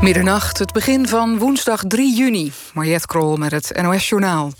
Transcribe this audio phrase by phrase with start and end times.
[0.00, 2.52] Middernacht, het begin van woensdag 3 juni.
[2.74, 4.52] Mariette Krol met het NOS-journaal.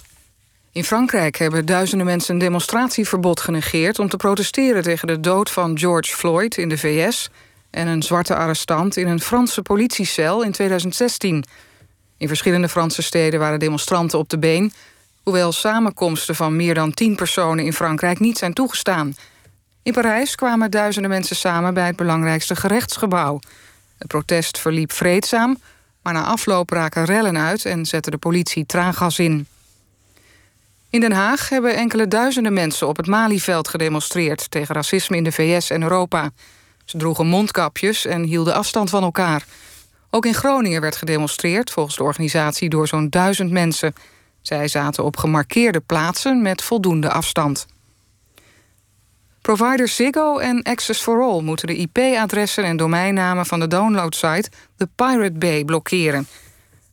[0.73, 3.99] In Frankrijk hebben duizenden mensen een demonstratieverbod genegeerd...
[3.99, 7.31] om te protesteren tegen de dood van George Floyd in de VS...
[7.71, 11.45] en een zwarte arrestant in een Franse politiecel in 2016.
[12.17, 14.73] In verschillende Franse steden waren demonstranten op de been...
[15.23, 19.17] hoewel samenkomsten van meer dan tien personen in Frankrijk niet zijn toegestaan.
[19.83, 23.41] In Parijs kwamen duizenden mensen samen bij het belangrijkste gerechtsgebouw...
[23.99, 25.59] Het protest verliep vreedzaam,
[26.03, 29.47] maar na afloop raken rellen uit en zette de politie traangas in.
[30.91, 35.33] In Den Haag hebben enkele duizenden mensen op het Malieveld gedemonstreerd tegen racisme in de
[35.33, 36.31] VS en Europa.
[36.85, 39.45] Ze droegen mondkapjes en hielden afstand van elkaar.
[40.11, 43.95] Ook in Groningen werd gedemonstreerd, volgens de organisatie, door zo'n duizend mensen.
[44.41, 47.67] Zij zaten op gemarkeerde plaatsen met voldoende afstand.
[49.47, 54.89] Providers Ziggo en Access for All moeten de IP-adressen en domeinnamen van de downloadsite The
[54.95, 56.27] Pirate Bay blokkeren.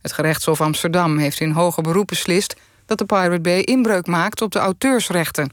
[0.02, 4.52] Het gerechtshof Amsterdam heeft in hoger beroep beslist dat de Pirate Bay inbreuk maakt op
[4.52, 5.52] de auteursrechten.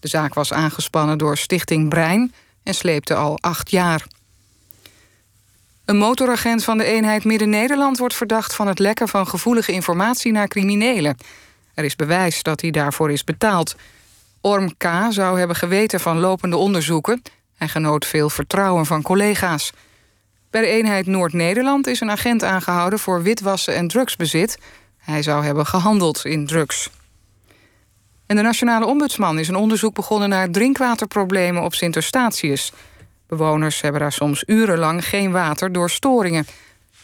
[0.00, 4.06] De zaak was aangespannen door Stichting Brein en sleepte al acht jaar.
[5.84, 10.48] Een motoragent van de eenheid Midden-Nederland wordt verdacht van het lekken van gevoelige informatie naar
[10.48, 11.16] criminelen.
[11.74, 13.76] Er is bewijs dat hij daarvoor is betaald.
[14.48, 14.86] Orm K.
[15.08, 17.22] zou hebben geweten van lopende onderzoeken.
[17.56, 19.72] Hij genoot veel vertrouwen van collega's.
[20.50, 24.58] Bij de eenheid Noord-Nederland is een agent aangehouden voor witwassen en drugsbezit.
[24.98, 26.90] Hij zou hebben gehandeld in drugs.
[28.26, 32.72] En de Nationale Ombudsman is een onderzoek begonnen naar drinkwaterproblemen op Sint Eustatius.
[33.26, 36.46] Bewoners hebben daar soms urenlang geen water door storingen.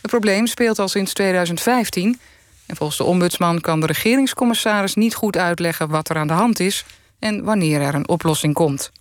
[0.00, 2.20] Het probleem speelt al sinds 2015.
[2.66, 6.60] En volgens de ombudsman kan de regeringscommissaris niet goed uitleggen wat er aan de hand
[6.60, 6.84] is
[7.24, 8.92] en wanneer er een oplossing komt.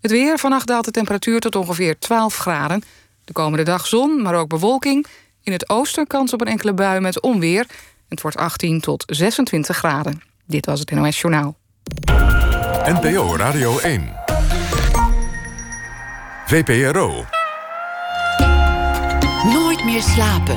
[0.00, 0.38] Het weer.
[0.38, 2.82] Vannacht daalt de temperatuur tot ongeveer 12 graden.
[3.24, 5.06] De komende dag zon, maar ook bewolking.
[5.42, 7.66] In het oosten kans op een enkele bui met onweer.
[8.08, 10.22] Het wordt 18 tot 26 graden.
[10.46, 11.56] Dit was het NOS Journaal.
[12.84, 14.12] NPO Radio 1.
[16.46, 17.24] VPRO.
[19.44, 20.56] Nooit meer slapen.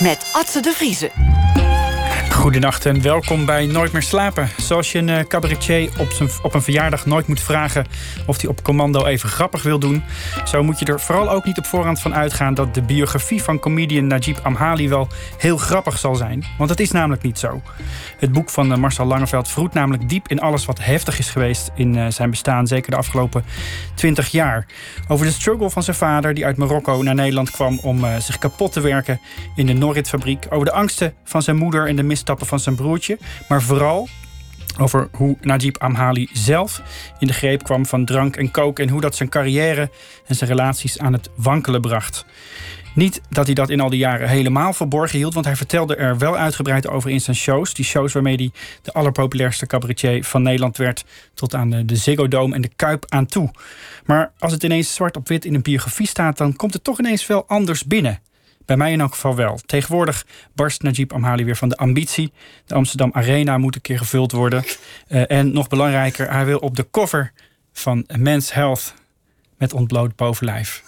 [0.00, 1.45] Met Atze de Vriezen.
[2.36, 4.48] Goedenacht en welkom bij Nooit meer slapen.
[4.56, 7.86] Zoals je een uh, cabaretier op, zijn, op een verjaardag nooit moet vragen
[8.26, 10.02] of hij op commando even grappig wil doen,
[10.44, 13.58] zo moet je er vooral ook niet op voorhand van uitgaan dat de biografie van
[13.58, 15.08] comedian Najib Amhali wel
[15.38, 16.44] heel grappig zal zijn.
[16.58, 17.62] Want dat is namelijk niet zo.
[18.18, 21.70] Het boek van uh, Marcel Langeveld vroet namelijk diep in alles wat heftig is geweest
[21.74, 23.44] in uh, zijn bestaan, zeker de afgelopen
[23.94, 24.66] twintig jaar.
[25.08, 28.72] Over de struggle van zijn vader, die uit Marokko naar Nederland kwam om zich kapot
[28.72, 29.20] te werken
[29.54, 30.46] in de Norrit-fabriek.
[30.50, 33.18] Over de angsten van zijn moeder en de misstappen van zijn broertje.
[33.48, 34.08] Maar vooral
[34.78, 36.82] over hoe Najib Amhali zelf
[37.18, 38.78] in de greep kwam van drank en kook...
[38.78, 39.90] en hoe dat zijn carrière
[40.26, 42.24] en zijn relaties aan het wankelen bracht.
[42.94, 45.34] Niet dat hij dat in al die jaren helemaal verborgen hield...
[45.34, 47.74] want hij vertelde er wel uitgebreid over in zijn shows.
[47.74, 48.50] Die shows waarmee hij
[48.82, 51.04] de allerpopulairste cabaretier van Nederland werd...
[51.34, 53.50] tot aan de Ziggo Dome en de Kuip aan toe.
[54.04, 56.36] Maar als het ineens zwart op wit in een biografie staat...
[56.36, 58.20] dan komt het toch ineens wel anders binnen...
[58.66, 59.60] Bij mij in elk geval wel.
[59.66, 62.32] Tegenwoordig barst Najib Amhali weer van de ambitie.
[62.66, 64.64] De Amsterdam Arena moet een keer gevuld worden.
[65.08, 67.32] Uh, en nog belangrijker, hij wil op de cover
[67.72, 68.94] van Men's Health
[69.58, 70.82] met ontbloot bovenlijf.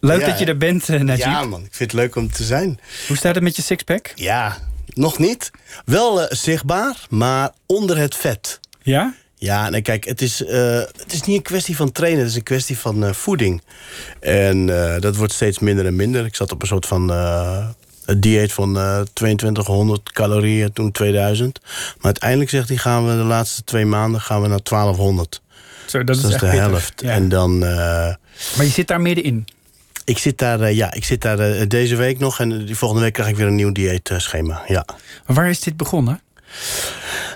[0.00, 1.24] leuk dat je er bent, uh, Najib.
[1.24, 2.80] Ja man, ik vind het leuk om te zijn.
[3.06, 4.12] Hoe staat het met je sixpack?
[4.14, 4.56] Ja,
[4.86, 5.50] nog niet.
[5.84, 8.60] Wel uh, zichtbaar, maar onder het vet.
[8.82, 9.14] Ja?
[9.38, 12.36] Ja, nee, kijk, het is, uh, het is niet een kwestie van trainen, het is
[12.36, 13.62] een kwestie van uh, voeding.
[14.20, 16.24] En uh, dat wordt steeds minder en minder.
[16.24, 17.12] Ik zat op een soort van
[18.16, 18.78] dieet van
[19.12, 21.60] 2200 calorieën, toen 2000.
[21.62, 25.42] Maar uiteindelijk zegt hij, gaan we de laatste twee maanden gaan we naar 1200.
[25.86, 27.00] Zo, dat, dus is, dat is de helft.
[27.00, 27.10] Ja.
[27.10, 27.58] En dan...
[27.58, 28.18] maar
[28.56, 29.44] je zit daar middenin?
[30.04, 32.40] Ik zit daar, ja, ik zit daar deze week nog.
[32.40, 34.84] En die volgende week krijg ik weer een nieuw dieetschema, ja.
[35.26, 36.20] Waar is dit begonnen?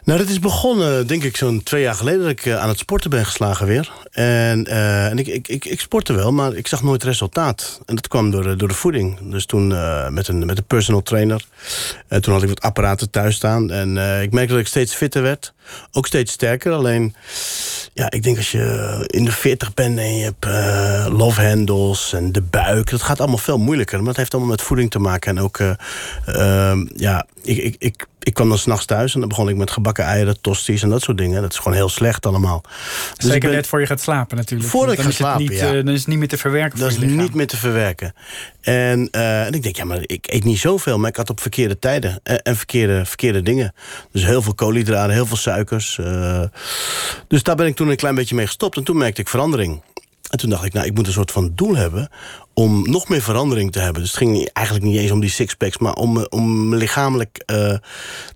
[0.05, 2.21] Nou, dat is begonnen, denk ik, zo'n twee jaar geleden...
[2.21, 3.92] dat ik uh, aan het sporten ben geslagen weer.
[4.10, 7.80] En, uh, en ik, ik, ik, ik, sportte wel, maar ik zag nooit resultaat.
[7.86, 9.19] En dat kwam door, door de voeding.
[9.30, 11.45] Dus toen uh, met, een, met een personal trainer.
[12.09, 13.71] En toen had ik wat apparaten thuis staan.
[13.71, 13.89] En
[14.22, 15.53] ik merkte dat ik steeds fitter werd.
[15.92, 17.15] Ook steeds sterker, alleen...
[17.92, 20.45] Ja, ik denk als je in de 40 bent en je hebt
[21.13, 22.91] love handles en de buik...
[22.91, 23.97] dat gaat allemaal veel moeilijker.
[23.98, 25.36] Maar dat heeft allemaal met voeding te maken.
[25.36, 25.59] En ook,
[26.97, 30.05] ja, ik, ik, ik, ik kwam dan s'nachts thuis en dan begon ik met gebakken
[30.05, 31.43] eieren, tosties en dat soort dingen.
[31.43, 32.61] Dat is gewoon heel slecht allemaal.
[33.17, 33.57] Dus Zeker ben...
[33.57, 34.71] net voor je gaat slapen natuurlijk.
[34.71, 35.72] Voordat ik ga slapen, niet, ja.
[35.72, 38.15] Dan is het niet meer te verwerken Dat is niet meer te verwerken.
[38.61, 41.41] En, uh, en ik denk, ja, maar ik eet niet zoveel, maar ik had op
[41.41, 43.75] verkeerde tijden en, en verkeerde, verkeerde dingen.
[44.13, 45.99] Dus heel veel koolhydraten, heel veel suiker suikers.
[45.99, 46.61] eh.
[47.28, 48.77] dus daar ben ik toen een klein beetje mee gestopt.
[48.77, 49.83] En toen merkte ik verandering.
[50.31, 52.11] En toen dacht ik, nou, ik moet een soort van doel hebben...
[52.60, 54.03] om nog meer verandering te hebben.
[54.03, 55.78] Dus het ging eigenlijk niet eens om die sixpacks...
[55.78, 57.74] maar om, me- om me lichamelijk eh,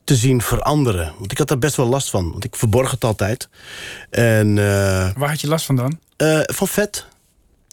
[0.05, 1.13] te zien veranderen.
[1.19, 2.31] Want ik had daar best wel last van.
[2.31, 3.49] Want ik verborg het altijd.
[4.11, 4.65] En eh,
[5.17, 5.99] Waar had je last van dan?
[6.17, 7.07] eh, van vet.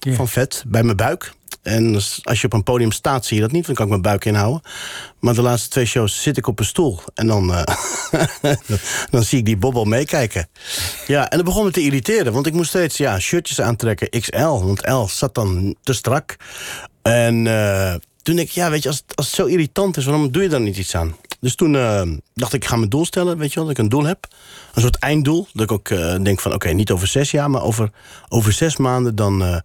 [0.09, 1.33] Van vet bij mijn buik.
[1.61, 3.65] En als je op een podium staat, zie je dat niet.
[3.65, 4.61] Dan kan ik mijn buik inhouden.
[5.19, 6.99] Maar de laatste twee shows zit ik op een stoel.
[7.13, 7.63] En dan, eh,
[9.11, 10.49] dan zie ik die bobbel meekijken.
[11.07, 12.33] Ja, en dat begon me te irriteren.
[12.33, 14.09] Want ik moest steeds ja, shirtjes aantrekken.
[14.09, 16.35] XL, want L zat dan te strak.
[17.01, 20.05] En eh, toen denk ik, ja, weet je, als, als het zo irritant is...
[20.05, 21.15] waarom doe je daar niet iets aan?
[21.39, 22.01] Dus toen eh,
[22.33, 24.27] dacht ik, ik ga mijn doel stellen, weet je wel, dat ik een doel heb.
[24.73, 25.47] Een soort einddoel.
[25.53, 25.87] Dat ik ook
[26.23, 27.49] denk van, oké, niet over zes jaar...
[27.49, 27.89] maar over,
[28.29, 29.61] over zes maanden, dan,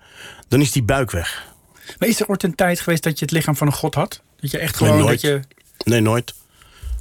[0.48, 1.54] dan is die buik weg.
[1.98, 4.22] Maar is er ooit een tijd geweest dat je het lichaam van een god had?
[4.40, 4.98] Dat je echt gewoon...
[4.98, 5.08] nooit.
[5.08, 5.40] dat je,
[5.84, 6.34] Nee, nooit.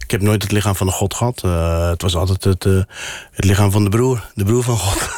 [0.05, 1.41] Ik heb nooit het lichaam van een god gehad.
[1.43, 2.81] Eh, het was altijd het, eh,
[3.31, 4.29] het lichaam van de broer.
[4.33, 5.09] De broer van God.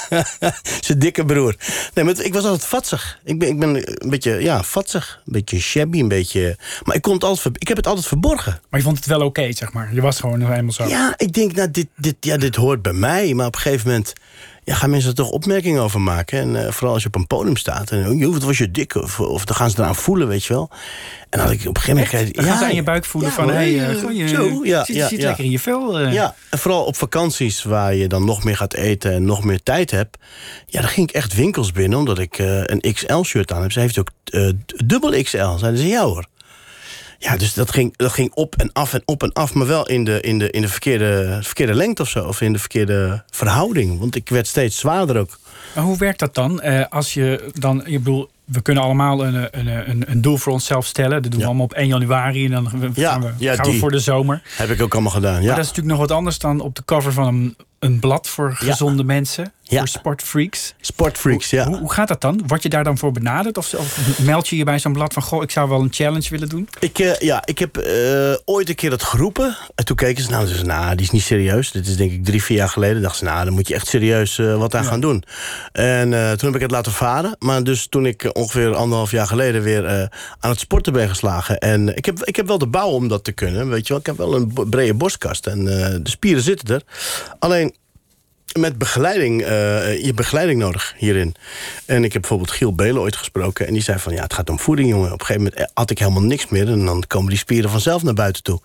[0.86, 1.54] Zijn dikke broer.
[1.94, 3.18] Nee, maar ik was altijd vatsig.
[3.24, 5.22] Ik ben, ik ben een beetje, ja, vatsig.
[5.26, 6.58] Een beetje shabby, een beetje...
[6.84, 8.60] Maar ik, kon het altijd, ik heb het altijd verborgen.
[8.70, 9.94] maar je vond het wel oké, zeg maar.
[9.94, 10.86] Je was gewoon helemaal zo.
[10.86, 13.34] Ja, ik denk, nou, dit, dit, ja, dit hoort bij mij.
[13.34, 14.12] Maar op een gegeven moment
[14.66, 16.38] ja, gaan mensen er toch opmerkingen over maken.
[16.40, 17.90] En eh, vooral als je op een podium staat.
[17.90, 18.94] En joh, wat was je dik?
[18.94, 20.70] Of, of dan gaan ze eraan voelen, weet je wel.
[21.30, 22.34] En dan had ik op een gegeven moment...
[22.34, 23.50] Dan gaan ze aan je buik voelen ja, van...
[23.50, 25.26] Hey, eh, eh, goh, je zo, ja, zit, ja, zit ja.
[25.26, 25.98] lekker in je vel.
[25.98, 26.12] eh.
[26.12, 29.62] Ja, en vooral op vakanties waar je dan nog meer gaat eten en nog meer
[29.62, 30.16] tijd hebt.
[30.66, 33.72] Ja, dan ging ik echt winkels binnen omdat ik eh, een XL-shirt aan heb.
[33.72, 34.50] Ze heeft ook eh,
[34.84, 35.56] dubbel XL.
[35.56, 36.26] Zeiden ze ja hoor.
[37.18, 39.86] Ja, dus dat ging, dat ging op en af en op en af, maar wel
[39.88, 42.24] in de, in de, in de verkeerde, verkeerde lengte of zo.
[42.24, 43.98] Of in de verkeerde verhouding.
[43.98, 45.38] Want ik werd steeds zwaarder ook.
[45.74, 46.60] Maar hoe werkt dat dan?
[46.60, 50.52] Eh, als je dan, ik bedoel, we kunnen allemaal een, een, een, een doel voor
[50.52, 51.10] onszelf stellen.
[51.10, 51.46] Dat doen we Ja.
[51.46, 53.80] allemaal op 1 januari en dan gaan we, Ja, gaan we, ja, gaan we die.
[53.80, 54.42] voor de zomer.
[54.56, 55.32] Heb ik ook allemaal gedaan.
[55.32, 55.48] Maar Ja.
[55.54, 58.52] dat is natuurlijk nog wat anders dan op de cover van een, een blad voor
[58.54, 59.78] gezonde mensen, Ja.
[59.78, 60.74] voor sportfreaks.
[60.80, 61.66] Sportfreaks, ja.
[61.66, 62.42] Hoe, hoe gaat dat dan?
[62.46, 63.58] Word je daar dan voor benaderd?
[63.58, 65.22] Of, of meld je je bij zo'n blad van...
[65.22, 66.68] goh, ik zou wel een challenge willen doen?
[66.78, 69.56] Ik, eh, ja, ik heb eh, ooit een keer dat geroepen.
[69.74, 71.70] En toen keken ze, nou, nou, die is niet serieus.
[71.70, 73.02] Dit is denk ik drie, vier jaar geleden.
[73.02, 75.22] dachten ze, nou, dan moet je echt serieus eh, wat aan gaan doen.
[75.72, 77.36] En toen heb ik het laten varen.
[77.38, 80.10] Maar dus toen ik ongeveer anderhalf jaar geleden weer
[80.40, 81.58] aan het sporten ben geslagen.
[81.58, 83.98] En ik heb, ik heb wel de bouw om dat te kunnen, weet je wel.
[83.98, 86.82] Ik heb wel een brede borstkast en de spieren zitten er.
[87.38, 87.74] Alleen
[88.52, 91.34] met begeleiding, eh, je begeleiding nodig hierin.
[91.84, 93.66] En ik heb bijvoorbeeld Giel Belen ooit gesproken.
[93.66, 95.12] En die zei van, ja, het gaat om voeding, jongen.
[95.12, 96.68] Op een gegeven moment had ik helemaal niks meer.
[96.68, 98.60] En dan komen die spieren vanzelf naar buiten toe.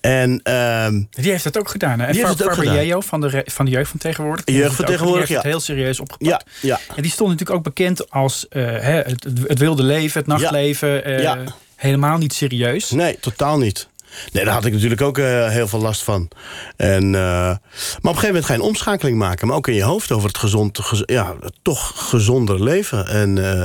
[0.00, 1.98] En ehm, Die heeft dat ook gedaan.
[2.00, 2.06] Hè?
[2.06, 2.86] En Die heeft het ook gedaan.
[2.86, 4.44] Jeo van de, van de jeugd van tegenwoordig.
[4.44, 6.44] die Jeugd van tegenwoordig, het heel serieus opgepakt.
[6.60, 10.28] ja, ja, En die stond natuurlijk ook bekend als eh, het, het wilde leven, het
[10.28, 11.04] nachtleven.
[11.04, 11.38] eh, Ja.
[11.76, 12.90] Helemaal niet serieus.
[12.90, 13.88] nee, totaal niet.
[14.32, 16.28] Nee, daar had ik natuurlijk ook eh, heel veel last van.
[16.76, 19.46] En, eh, maar op een gegeven moment ga je een omschakeling maken.
[19.46, 23.06] Maar ook in je hoofd over het gezond, gez- ja, toch gezonder leven.
[23.08, 23.60] En eh,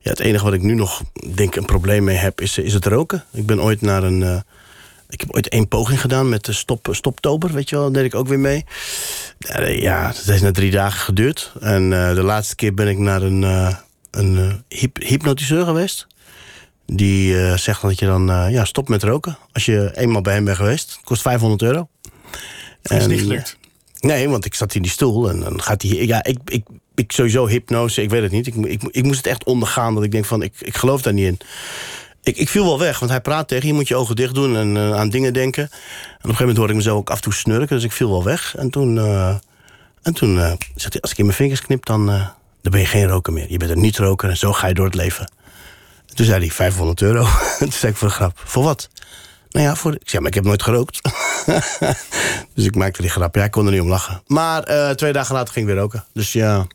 [0.00, 1.02] ja, het enige wat ik nu nog
[1.34, 3.24] denk een probleem mee heb, is, is het roken.
[3.32, 4.42] Ik ben ooit naar een...
[5.08, 7.84] ik heb ooit één poging gedaan met de stop, stoptober, weet je wel.
[7.84, 8.64] Dat deed ik ook weer mee.
[9.66, 11.52] Ja, dat heeft na drie dagen geduurd.
[11.60, 13.42] En de laatste keer ben ik naar een,
[14.10, 16.06] een hyp- hypnotiseur geweest.
[16.86, 19.38] Die eh, zegt dat je dan eh, ja, stopt met roken.
[19.52, 21.00] Als je eenmaal bij hem bent geweest.
[21.04, 21.88] Kost 500 euro.
[22.82, 23.58] Dat is En, niet gelukt.
[24.00, 26.06] Nee, want ik zat in die stoel en dan gaat hij.
[26.06, 28.46] Ja, ik, ik, ik sowieso hypnose, ik weet het niet.
[28.46, 31.12] Ik, ik, ik moest het echt ondergaan dat ik denk van, ik, ik geloof daar
[31.12, 31.38] niet in.
[32.22, 34.34] Ik, ik viel wel weg, want hij praat tegen je, je moet je ogen dicht
[34.34, 35.62] doen en eh, aan dingen denken.
[35.62, 37.92] En op een gegeven moment hoorde ik mezelf ook af en toe snurken, dus ik
[37.92, 38.54] viel wel weg.
[38.56, 39.34] En toen, eh,
[40.02, 42.28] en toen eh, zegt hij, als ik in mijn vingers knip, dan, eh,
[42.62, 43.50] dan ben je geen roker meer.
[43.50, 45.30] Je bent een niet-roker en zo ga je door het leven.
[46.12, 47.26] En toen zei hij, 500 euro.
[47.58, 48.88] toen zei ik voor de grap, voor wat?
[49.50, 51.00] Nou ja, voor, ik zei, maar ik heb nooit gerookt.
[52.54, 53.34] dus ik maakte die grap.
[53.34, 54.22] Ja, ik kon er niet om lachen.
[54.26, 56.04] Maar eh, twee dagen later ging ik weer roken.
[56.14, 56.66] Dus ja.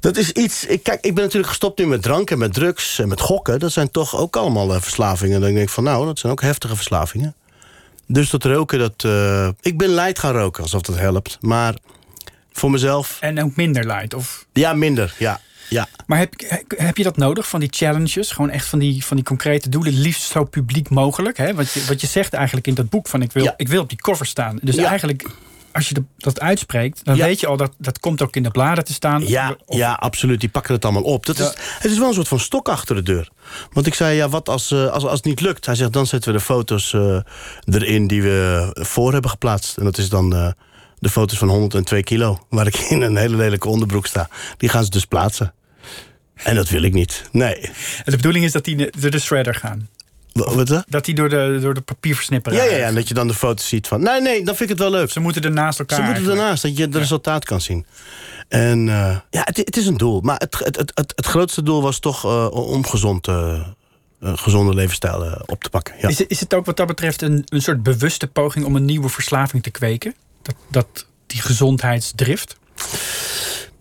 [0.00, 0.64] Dat is iets.
[0.66, 3.58] Ik, kijk, ik ben natuurlijk gestopt nu met drank en met drugs en met gokken.
[3.58, 5.40] Dat zijn toch ook allemaal eh, verslavingen.
[5.40, 7.34] Dan denk ik van nou, dat zijn ook heftige verslavingen.
[8.06, 9.04] Dus dat roken, dat.
[9.04, 11.38] eh, ik ben light gaan roken, alsof dat helpt.
[11.40, 11.74] Maar
[12.52, 14.14] voor mezelf, En ook minder light.
[14.14, 15.14] Of, ja, minder.
[15.18, 15.88] Ja, ja.
[16.06, 16.34] maar heb,
[16.76, 18.30] heb je dat nodig van die challenges?
[18.30, 21.36] Gewoon echt van die, van die concrete doelen, liefst zo publiek mogelijk.
[21.36, 21.54] Hè?
[21.54, 23.54] Wat, je, wat je zegt eigenlijk in dat boek: van ik wil, Ja.
[23.56, 24.58] ik wil op die cover staan.
[24.62, 24.88] Dus Ja.
[24.88, 25.26] eigenlijk,
[25.72, 27.24] als je dat uitspreekt, dan Ja.
[27.24, 29.26] weet je al dat dat komt ook in de bladen te staan.
[29.28, 30.40] Ja, Of- ja, absoluut.
[30.40, 31.26] Die pakken het allemaal op.
[31.26, 31.46] Dat is,
[31.78, 33.28] het is wel een soort van stok achter de deur.
[33.72, 35.66] Want ik zei, ja, wat als, eh, als, als het niet lukt?
[35.66, 37.18] Hij zegt, dan zetten we de foto's eh,
[37.64, 39.76] erin die we voor hebben geplaatst.
[39.76, 40.48] En dat is dan eh,
[41.04, 42.46] de foto's van 102 kilo.
[42.48, 44.28] Waar ik in een hele lelijke onderbroek sta.
[44.56, 45.54] Die gaan ze dus plaatsen.
[46.34, 47.28] En dat wil ik niet.
[47.32, 47.54] Nee.
[47.60, 47.72] En
[48.04, 49.88] de bedoeling is dat die door de shredder gaan.
[50.32, 51.04] Wa- Wat dat?
[51.04, 53.68] Die door de, door de papierversnipper Ja, ja, ja, en dat je dan de foto's
[53.68, 54.00] ziet van...
[54.02, 55.10] Nee, nee, dan vind ik het wel leuk.
[55.10, 57.86] Ze moeten er naast elkaar Ze moeten ernaast, dat je het resultaat kan zien.
[58.48, 60.20] En eh, ja, het, het is een doel.
[60.20, 63.66] Maar het, het, het, het, het grootste doel was toch eh, om gezond, eh,
[64.20, 65.94] een gezonde levensstijl op te pakken.
[66.00, 66.08] Ja.
[66.08, 68.84] Is, het- is het ook wat dat betreft een, een soort bewuste poging om een
[68.84, 70.14] nieuwe verslaving te kweken?
[70.44, 72.56] Dat, dat die gezondheidsdrift?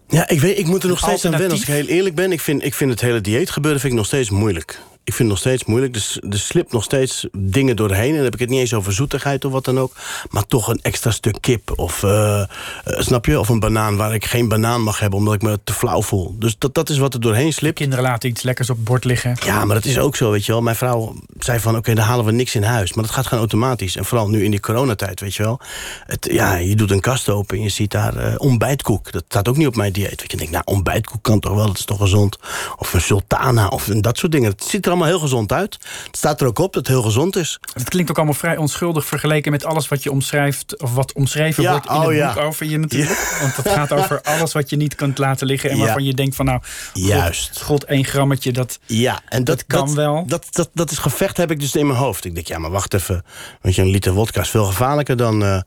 [0.08, 2.32] Ja, ik, weet, ik moet er nog steeds aan wennen als ik heel eerlijk ben.
[2.32, 4.80] Ik vind, ik vind het hele dieetgebeuren vind ik nog steeds moeilijk.
[5.06, 5.94] Ik vind het nog steeds moeilijk.
[5.94, 8.10] Dus er slipt nog steeds dingen doorheen.
[8.10, 9.96] En dan heb ik het niet eens over zoetigheid of wat dan ook.
[10.30, 11.72] Maar toch een extra stuk kip.
[11.76, 12.48] Of, eh, eh,
[12.84, 13.40] snap je?
[13.40, 16.36] Of een banaan waar ik geen banaan mag hebben omdat ik me te flauw voel.
[16.40, 17.76] Dus dat, dat is wat er doorheen slipt.
[17.76, 19.38] Kinderen laten iets lekkers op het bord liggen.
[19.46, 20.62] Ja, maar dat is ook zo, weet je wel.
[20.62, 22.94] Mijn vrouw zei van, oké, dan halen we niks in huis.
[22.94, 23.96] Maar dat gaat gewoon automatisch.
[23.96, 25.60] En vooral nu in die coronatijd, weet je wel.
[26.06, 29.12] Het, ja, je doet een kast open en je ziet daar eh, ontbijtkoek.
[29.12, 30.10] Dat staat ook niet op mijn dieet.
[30.10, 32.38] Weet je, ik denk, nou, ontbijtkoek kan toch wel, dat is toch gezond.
[32.78, 34.52] Of een sultana, of een, dat soort dingen.
[34.52, 35.78] Het ziet er allemaal heel gezond uit.
[36.06, 37.60] Het staat er ook op dat het heel gezond is.
[37.74, 40.82] Het klinkt ook allemaal vrij onschuldig vergeleken met alles wat je omschrijft.
[40.82, 42.34] Of wat omschreven Ja, wordt in oh het ja.
[42.34, 43.38] boek over je natuurlijk.
[43.42, 45.70] Want het gaat over alles wat je niet kunt laten liggen.
[45.70, 46.60] En waarvan je denkt van nou,
[46.94, 47.62] god, Juist.
[47.62, 48.52] god één grammetje.
[48.52, 50.24] Dat, Ja, en dat, Dat kan wel.
[50.28, 52.26] Dat, dat, dat is gevecht heb ik dus in mijn hoofd.
[52.26, 53.24] Ik denk, ja, maar wacht even.
[53.62, 55.64] Weet je, een liter wodka is veel gevaarlijker dan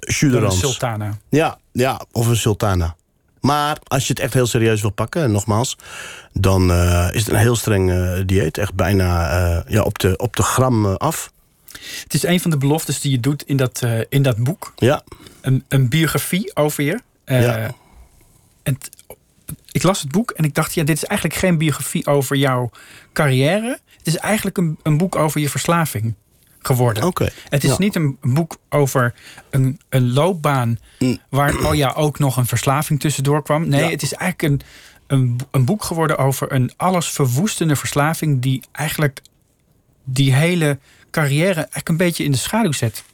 [0.00, 0.58] jus de een rans.
[0.58, 1.18] sultana.
[1.30, 2.96] Ja, ja, of een sultana.
[3.46, 5.76] Maar als je het echt heel serieus wil pakken, en nogmaals,
[6.32, 8.58] dan eh, is het een heel streng eh, dieet.
[8.58, 11.32] Echt bijna eh, ja, op, de, op de gram af.
[12.02, 14.72] Het is een van de beloftes die je doet in dat, in dat boek.
[14.76, 15.02] Ja,
[15.40, 17.00] Een, een biografie over je.
[17.24, 17.74] Ja.
[18.62, 18.78] en
[19.70, 22.70] ik las het boek en ik dacht, ja, dit is eigenlijk geen biografie over jouw
[23.12, 23.78] carrière.
[23.98, 26.14] Het is eigenlijk een, een boek over je verslaving
[26.66, 27.02] geworden.
[27.02, 27.28] oké.
[27.48, 27.76] Het is Ja.
[27.78, 29.14] niet een boek over
[29.50, 31.18] een, een loopbaan Mm.
[31.30, 33.68] waar oh ja, ook nog een verslaving tussendoor kwam.
[33.68, 33.90] Nee, Ja.
[33.90, 34.68] het is eigenlijk een,
[35.18, 39.20] een, een boek geworden over een alles verwoestende verslaving die eigenlijk
[40.04, 40.78] die hele
[41.10, 43.04] carrière eigenlijk een beetje in de schaduw zet.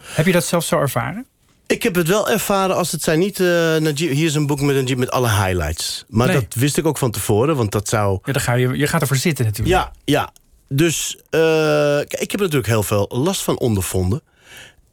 [0.00, 1.26] Heb je dat zelf zo ervaren?
[1.66, 3.40] Ik heb het wel ervaren als het zijn niet...
[3.40, 6.04] eh, Najib- hier is een boek met met alle highlights.
[6.08, 6.36] Maar Nee.
[6.40, 8.18] dat wist ik ook van tevoren, want dat zou...
[8.24, 9.76] Ja, dan ga je, je gaat ervoor zitten natuurlijk.
[9.76, 10.32] Ja, ja.
[10.74, 14.22] Dus eh, ik heb er natuurlijk heel veel last van ondervonden.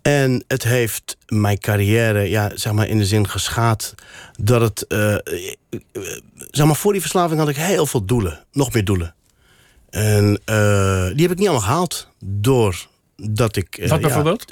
[0.01, 3.96] En het heeft mijn carrière, ja, zeg maar, in de zin geschaad
[4.41, 4.88] dat het.
[4.88, 5.15] eh,
[6.51, 9.15] zeg maar, voor die verslaving had ik heel veel doelen, nog meer doelen.
[9.89, 13.77] En eh, die heb ik niet allemaal gehaald doordat ik.
[13.77, 14.46] eh, Wat ja, bijvoorbeeld?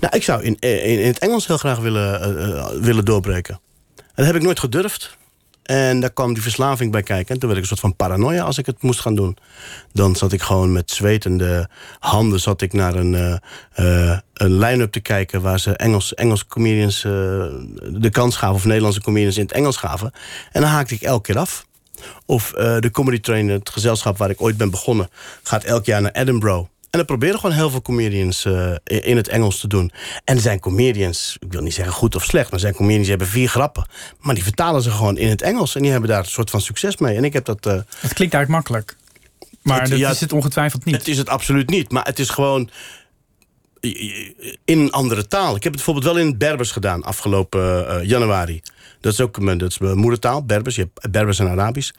[0.00, 3.60] nou, ik zou in, in, in het Engels heel graag willen, willen doorbreken.
[3.96, 5.16] En dat heb ik nooit gedurfd.
[5.64, 7.34] En daar kwam die verslaving bij kijken.
[7.34, 9.36] En toen werd ik een soort van paranoia als ik het moest gaan doen.
[9.92, 11.68] Dan zat ik gewoon met zwetende
[11.98, 13.40] handen zat ik naar een,
[13.72, 15.42] eh, een line-up te kijken...
[15.42, 17.12] waar ze Engels, Engels comedians eh,
[17.90, 18.54] de kans gaven...
[18.54, 20.12] of Nederlandse comedians in het Engels gaven.
[20.52, 21.66] En dan haakte ik elke keer af.
[22.26, 25.08] Of de comedy trainer, het gezelschap waar ik ooit ben begonnen...
[25.42, 26.73] gaat elk jaar naar Edinburgh.
[26.94, 29.92] En dan proberen gewoon heel veel comedians eh, in het Engels te doen.
[30.24, 32.44] En er zijn comedians, ik wil niet zeggen goed of slecht...
[32.44, 33.86] maar er zijn comedians die hebben vier grappen.
[34.20, 35.74] Maar die vertalen ze gewoon in het Engels.
[35.74, 37.16] En die hebben daar een soort van succes mee.
[37.16, 37.66] En ik heb dat...
[37.66, 38.96] eh, Het klinkt eigenlijk makkelijk.
[39.62, 40.94] Maar Het- dat ja, is het ongetwijfeld niet.
[40.94, 42.70] het is het absoluut niet, maar het is gewoon
[44.64, 45.56] in een andere taal.
[45.56, 48.62] Ik heb het bijvoorbeeld wel in het Berbers gedaan afgelopen eh, januari.
[49.00, 50.76] Dat is ook mijn, dat is mijn moedertaal, Berbers.
[50.76, 51.92] Je hebt Berbers en Arabisch.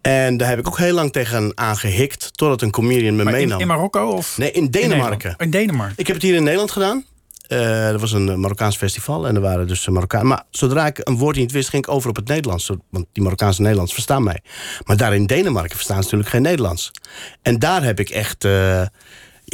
[0.00, 2.36] En daar heb ik ook heel lang tegen aangehikt...
[2.36, 3.60] totdat een comedian me Maar meenam.
[3.60, 5.34] in Marokko of nee, in Denemarken.
[5.38, 5.94] In Denemarken.
[5.98, 7.04] Ik heb het hier in Nederland gedaan.
[7.46, 10.26] Eh er was een eh, Marokkaans festival en er waren dus Marokkaan.
[10.26, 12.70] Maar zodra ik een woord niet wist, ging ik over op het Nederlands.
[12.90, 14.40] Want die Marokkaanse Nederlands verstaan mij.
[14.84, 16.90] Maar daar in Denemarken verstaan ze natuurlijk geen Nederlands.
[17.42, 18.46] En daar heb ik echt.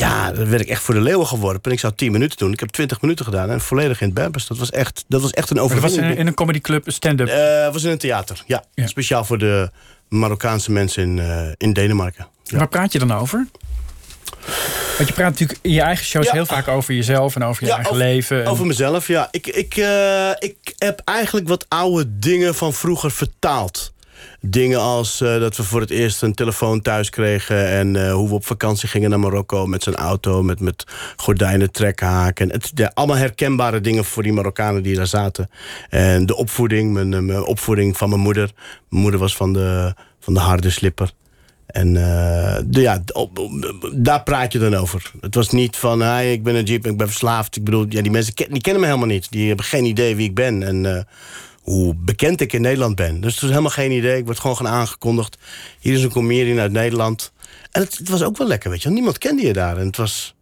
[0.00, 1.62] Ja, daar werd ik echt voor de leeuwen geworpen.
[1.62, 2.52] En ik zou 10 minuten doen.
[2.52, 4.46] Ik heb 20 minuten gedaan en volledig in het Berbers.
[4.46, 6.14] Dat was echt, dat was echt een Maar dat was overwinning.
[6.14, 7.28] in, in een comedyclub, een stand-up.
[7.28, 8.64] Eh, was in een theater, ja.
[8.74, 8.86] Ja.
[8.86, 9.70] Speciaal voor de
[10.08, 12.26] Marokkaanse mensen in, eh, in Denemarken.
[12.44, 12.58] Ja.
[12.58, 13.46] Waar praat je dan over?
[14.96, 16.32] Want je praat natuurlijk in je eigen shows Ja.
[16.32, 18.42] heel vaak over jezelf en over je Ja, eigen over- leven.
[18.44, 19.28] En- Over mezelf, ja.
[19.30, 23.92] Ik, ik, eh, ik heb eigenlijk wat oude dingen van vroeger vertaald.
[24.40, 27.66] Dingen als eh, dat we voor het eerst een telefoon thuis kregen...
[27.68, 30.42] en eh, hoe we op vakantie gingen naar Marokko met zijn auto...
[30.42, 30.84] met, met
[31.16, 32.50] gordijnen, trekhaken.
[32.50, 35.50] Het, allemaal herkenbare dingen voor die Marokkanen die daar zaten.
[35.90, 38.50] En de opvoeding, mijn, eh, mijn opvoeding van mijn moeder.
[38.88, 41.10] Mijn moeder was van de, van de harde slipper.
[41.66, 41.92] En
[42.66, 43.02] de, ja,
[43.94, 45.10] daar praat je dan over.
[45.20, 47.56] Het was niet van, hey, ik ben een jeep, ik ben verslaafd.
[47.56, 49.30] Ik bedoel, ja, die mensen die kennen me helemaal niet.
[49.30, 51.06] Die hebben geen idee wie ik ben en
[51.60, 53.20] hoe bekend ik in Nederland ben.
[53.20, 54.18] Dus het was helemaal geen idee.
[54.18, 55.38] Ik word gewoon gaan aangekondigd.
[55.78, 57.32] Hier is een comedian uit Nederland.
[57.70, 58.90] En het, het was ook wel lekker, weet je.
[58.90, 59.76] Niemand kende je daar.
[59.78, 60.34] En het was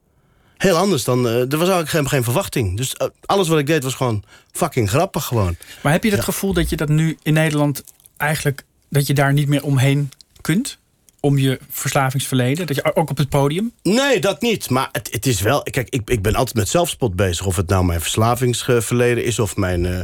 [0.56, 1.26] heel anders dan...
[1.26, 2.76] eh, er was eigenlijk geen, geen verwachting.
[2.76, 4.22] Dus eh, alles wat ik deed was gewoon
[4.52, 5.56] fucking grappig gewoon.
[5.82, 7.84] Maar heb je het gevoel dat je dat nu in Nederland
[8.16, 8.64] eigenlijk...
[8.88, 10.10] dat je daar niet meer omheen
[10.40, 10.78] kunt?
[11.20, 12.66] Om je verslavingsverleden?
[12.66, 13.72] Dat je ook op het podium?
[13.82, 14.70] Nee, dat niet.
[14.70, 15.62] Maar het, het is wel.
[15.62, 17.46] Kijk, ik, ik ben altijd met zelfspot bezig.
[17.46, 20.00] Of het nou mijn verslavingsverleden is, of mijn uh,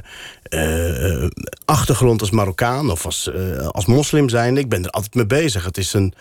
[0.51, 1.31] uh,
[1.85, 4.57] achtergrond als Marokkaan of als, uh, als moslim zijn.
[4.57, 5.65] Ik ben er altijd mee bezig.
[5.65, 6.15] Het is een,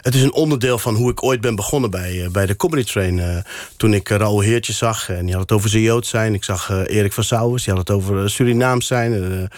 [0.00, 3.44] het is een onderdeel van hoe ik ooit ben begonnen bij, bij de Comedy Train.
[3.76, 6.34] toen ik Raoul Heertje zag en die had het over zijn Jood zijn.
[6.34, 9.50] Ik zag Erik van Sauwers, die had het over Surinaams zijn.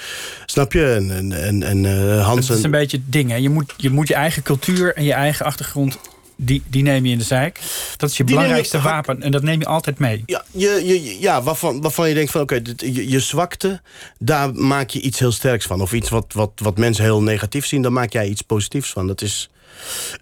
[0.47, 0.85] snap je?
[0.85, 2.49] En, en, en Hans.
[2.49, 3.39] Het is een beetje het ding.
[3.39, 5.99] Je, moet, je moet je eigen cultuur en je eigen achtergrond
[6.41, 7.61] die, die neem je in de zijk.
[7.97, 10.23] Dat is je belangrijkste wapen en dat neem je altijd mee.
[10.27, 13.81] Ja, je, je, ja waarvan, waarvan je denkt van oké, je, je zwakte,
[14.19, 15.81] daar maak je iets heel sterks van.
[15.81, 19.07] Of iets wat, wat, wat mensen heel negatief zien, daar maak jij iets positiefs van.
[19.07, 19.51] Dat is,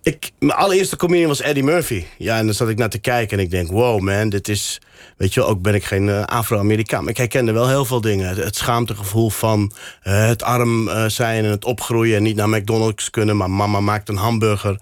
[0.02, 2.04] ik, mijn allereerste comedian was Eddie Murphy.
[2.18, 4.80] Ja, en dan zat ik naar te kijken en ik denk, wow man, dit is...
[5.16, 7.00] Weet je, ook ben ik geen uh, Afro-Amerikaan.
[7.00, 8.36] Maar ik herkende wel heel veel dingen.
[8.36, 9.72] Het, schaamtegevoel van
[10.04, 12.16] uh, het arm uh, zijn en het opgroeien...
[12.16, 14.80] en niet naar McDonald's kunnen, maar mama maakt een hamburger.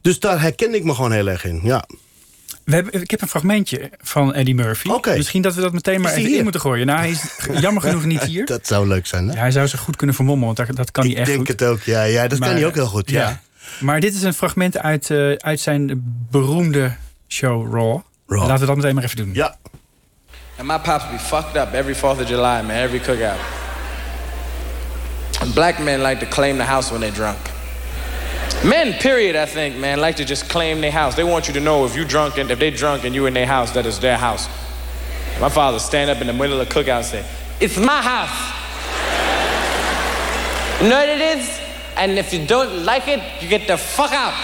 [0.00, 1.84] Dus daar herkende ik me gewoon heel erg in, ja.
[2.66, 4.88] We hebben, ik heb een fragmentje van Eddie Murphy.
[4.88, 5.16] Okay.
[5.16, 6.86] Misschien dat we dat meteen maar even in moeten gooien.
[6.86, 7.22] Nou, hij is
[7.60, 8.46] jammer genoeg niet hier.
[8.46, 9.34] dat zou leuk zijn, hè?
[9.34, 11.38] Ja, hij zou zich goed kunnen vermommen, want dat, dat kan hij echt goed.
[11.38, 12.02] Ik denk het ook, ja.
[12.02, 13.28] ja dat maar, kan hij ook heel goed, ja.
[13.28, 13.40] ja.
[13.80, 16.96] Maar dit is een fragment uit, uh, uit zijn beroemde
[17.28, 18.00] show Raw.
[18.26, 18.40] Raw.
[18.40, 19.30] Laten we dat meteen maar even doen.
[19.32, 19.56] Ja.
[20.58, 23.38] And my pops be fucked up every 4th of July, man, every cookout.
[25.54, 27.38] Black men like to claim the house when they're drunk.
[28.64, 31.14] Men, period, I think, man, like to just claim their house.
[31.14, 33.34] They want you to know if you drunk and if they drunk and you in
[33.34, 34.48] their house, that is their house.
[35.40, 37.24] My father stand up in the middle of the cookout and say,
[37.60, 38.52] It's my house.
[40.82, 41.65] You know what it is?
[41.96, 44.34] And if you don't like it, you get the fuck out.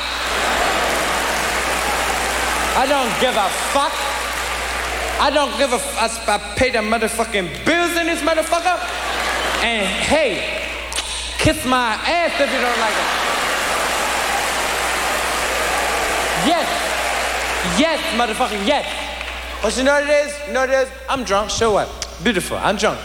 [2.75, 3.93] I don't give a fuck.
[5.21, 8.79] I don't give a f- I, I pay the motherfucking bills in this motherfucker.
[9.63, 10.73] And hey,
[11.39, 13.11] kiss my ass if you don't like it.
[16.49, 16.67] Yes.
[17.79, 18.87] Yes, motherfucking yes.
[19.63, 20.35] But you know what it is?
[20.49, 20.89] You know what it is?
[21.09, 21.51] I'm drunk.
[21.51, 21.89] So what?
[22.25, 22.57] Beautiful.
[22.57, 22.99] I'm drunk.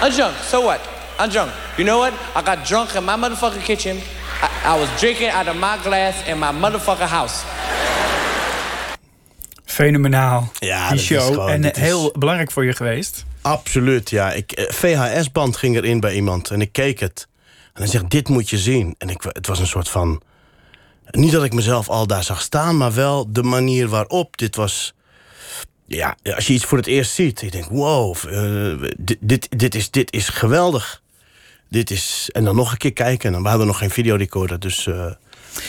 [0.00, 0.36] I'm drunk.
[0.38, 0.80] So what?
[1.20, 1.50] I'm drunk.
[1.76, 2.12] You know what?
[2.36, 3.96] I got drunk in my motherfucking kitchen.
[3.96, 7.44] I, I was drinking out of my glass in my motherfucking house.
[9.64, 11.20] Fenomenaal, Ja, die dat is show.
[11.32, 13.24] gewoon- en is- heel belangrijk voor je geweest.
[13.42, 14.32] Absoluut, ja.
[14.32, 17.28] Ik, eh, VHS-band ging erin bij iemand en ik keek het.
[17.72, 18.94] En hij zegt, dit moet je zien.
[18.98, 20.22] En ik, het was een soort van...
[21.10, 24.36] Niet dat ik mezelf al daar zag staan, maar wel de manier waarop.
[24.36, 24.94] Dit was...
[25.86, 29.74] Ja, als je iets voor het eerst ziet, je denkt, wow, eh, dit, dit, dit,
[29.74, 31.01] is, dit is geweldig.
[31.72, 32.28] Dit is...
[32.32, 33.26] En dan nog een keer kijken.
[33.26, 34.86] En dan, we hadden nog geen videorecorder, dus...
[34.86, 35.06] eh,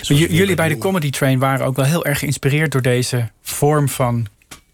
[0.02, 4.28] jullie bij de Comedy Train waren ook wel heel erg geïnspireerd door deze vorm van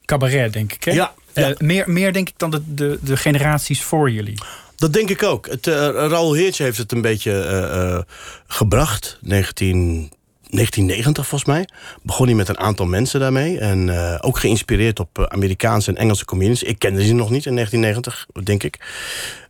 [0.05, 0.83] cabaret, denk ik.
[0.83, 0.91] Hè?
[0.91, 4.37] Ja, Eh, meer, meer, denk ik, dan de, de, de generaties voor jullie.
[4.75, 5.47] Dat denk ik ook.
[5.47, 7.31] Het, uh, Raoul Heertje heeft het een beetje
[7.73, 8.15] uh,
[8.47, 9.17] gebracht.
[9.21, 10.11] 19,
[10.49, 11.67] 1990 volgens mij.
[12.01, 13.59] Begon hij met een aantal mensen daarmee.
[13.59, 13.89] En
[14.21, 16.63] ook geïnspireerd op Amerikaanse en Engelse comedians.
[16.63, 18.79] Ik kende ze nog niet in 1990, denk ik.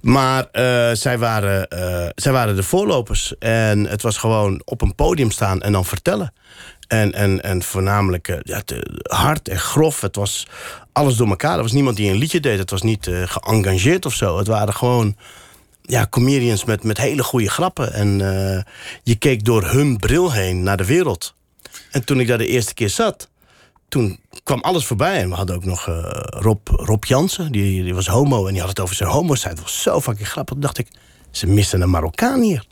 [0.02, 0.48] Maar
[0.96, 1.68] zij, waren,
[2.16, 3.38] zij waren de voorlopers.
[3.38, 6.34] En het was gewoon op een podium staan en dan vertellen.
[6.90, 8.62] En, en, en voornamelijk ja,
[9.04, 10.02] hard en grof.
[10.02, 10.48] Het was
[10.92, 11.56] alles door elkaar.
[11.56, 12.60] Er was niemand die een liedje deed.
[12.60, 14.38] Het was niet uh, geëngageerd of zo.
[14.38, 15.16] Het waren gewoon
[15.90, 17.94] ja, comedians met, met hele goede grappen.
[17.94, 18.62] En uh,
[19.04, 21.34] je keek door hun bril heen naar de wereld.
[21.92, 23.30] En toen ik daar de eerste keer zat...
[23.88, 25.22] toen kwam alles voorbij.
[25.22, 25.86] En we hadden ook nog
[26.24, 27.52] Rob, Rob Jansen.
[27.52, 29.54] Die, die was homo en die had het over zijn homo zijn.
[29.54, 30.54] Het was zo fucking grappig.
[30.54, 30.88] Toen dacht ik,
[31.32, 32.66] ze missen een Marokkaan hier.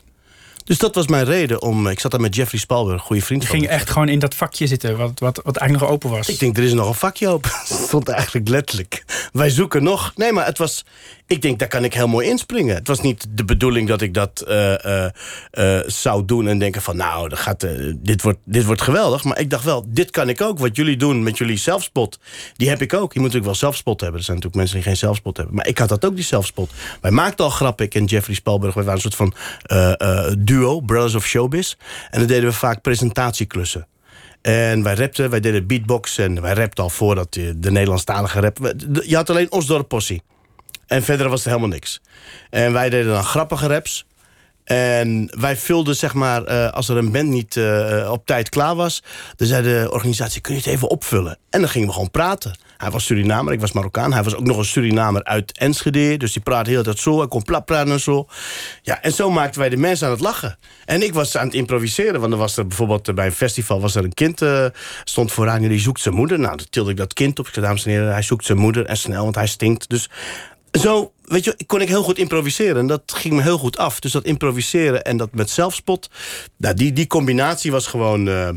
[0.68, 1.86] Dus dat was mijn reden om.
[1.86, 3.58] Ik zat daar met Jeffrey Spalberg, een goede vriend Je van.
[3.58, 6.28] ging echt gewoon in dat vakje zitten, wat, wat, wat eigenlijk nog open was.
[6.28, 7.50] Ik denk, er is nog een vakje open.
[7.52, 9.04] Het stond eigenlijk letterlijk.
[9.32, 10.12] Wij zoeken nog.
[10.16, 10.84] Nee, maar het was.
[11.28, 12.74] Ik denk, daar kan ik heel mooi inspringen.
[12.74, 15.04] Het was niet de bedoeling dat ik dat uh, uh,
[15.52, 19.24] uh, zou doen en denken van, nou, dat gaat, dit, wordt, dit wordt geweldig.
[19.24, 20.58] Maar ik dacht wel, dit kan ik ook.
[20.58, 22.18] Wat jullie doen met jullie zelfspot,
[22.56, 23.12] die heb ik ook.
[23.12, 24.18] Je moet natuurlijk wel zelfspot hebben.
[24.18, 25.54] Er zijn natuurlijk mensen die geen zelfspot hebben.
[25.54, 26.70] Maar ik had dat ook, die zelfspot.
[27.00, 28.74] Wij maakten al grappen, ik en Jeffrey Spalberg.
[28.74, 29.32] Wij waren een soort
[29.68, 31.74] van duo, Brothers of Showbiz.
[32.10, 33.86] En dan deden we vaak presentatieklussen.
[34.42, 38.74] En wij rapten, wij deden beatbox en wij rapten al voordat de Nederlandstalige rap...
[39.06, 40.22] Je had alleen Osdorp Possie.
[40.88, 42.00] En verder was er helemaal niks.
[42.50, 44.06] En wij deden dan grappige raps.
[44.64, 48.74] En wij vulden, zeg maar, uh, als er een band niet uh, op tijd klaar
[48.74, 49.02] was...
[49.36, 51.38] dan zei de organisatie, kun je het even opvullen?
[51.50, 52.58] En dan gingen we gewoon praten.
[52.76, 54.12] Hij was Surinamer, ik was Marokkaan.
[54.12, 56.16] Hij was ook nog een Surinamer uit Enschede.
[56.16, 58.26] Dus die praatte heel tijd zo, hij kon plat praten en zo.
[58.82, 60.58] Ja, en zo maakten wij de mensen aan het lachen.
[60.84, 62.20] En ik was aan het improviseren.
[62.20, 64.42] Want er was er bijvoorbeeld bij een festival was er een kind...
[64.42, 64.66] Uh,
[65.04, 66.38] stond vooraan, die zoekt zijn moeder.
[66.38, 67.46] Nou, dan tilde ik dat kind op.
[67.46, 68.86] Ik zei, dames en heren, hij zoekt zijn moeder.
[68.86, 69.88] En snel, want hij stinkt.
[69.88, 70.10] Dus
[70.70, 72.76] zo, weet je, kon ik heel goed improviseren.
[72.76, 74.00] En dat ging me heel goed af.
[74.00, 76.10] Dus dat improviseren en dat met zelfspot...
[76.56, 78.28] Nou, die, die combinatie was gewoon...
[78.28, 78.48] eh,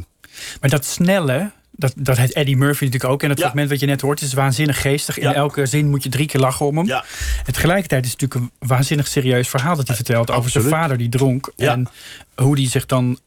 [0.61, 3.23] Maar dat snelle, dat, dat heet Eddie Murphy natuurlijk ook.
[3.23, 3.43] En het Ja.
[3.43, 5.17] fragment wat je net hoort is waanzinnig geestig.
[5.17, 5.33] In Ja.
[5.33, 6.85] elke zin moet je drie keer lachen om hem.
[6.85, 7.03] Ja.
[7.45, 10.97] En tegelijkertijd is het natuurlijk een waanzinnig serieus verhaal dat hij vertelt over zijn vader
[10.97, 11.51] die dronk.
[11.55, 11.71] Ja.
[11.71, 11.87] En
[12.35, 13.19] hoe die zich dan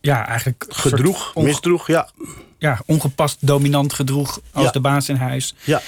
[0.00, 2.08] ja, eigenlijk gedroeg, misdroeg, ja.
[2.60, 4.70] Ja, ongepast dominant gedroeg als Ja.
[4.70, 5.54] de baas in huis.
[5.64, 5.80] Ja,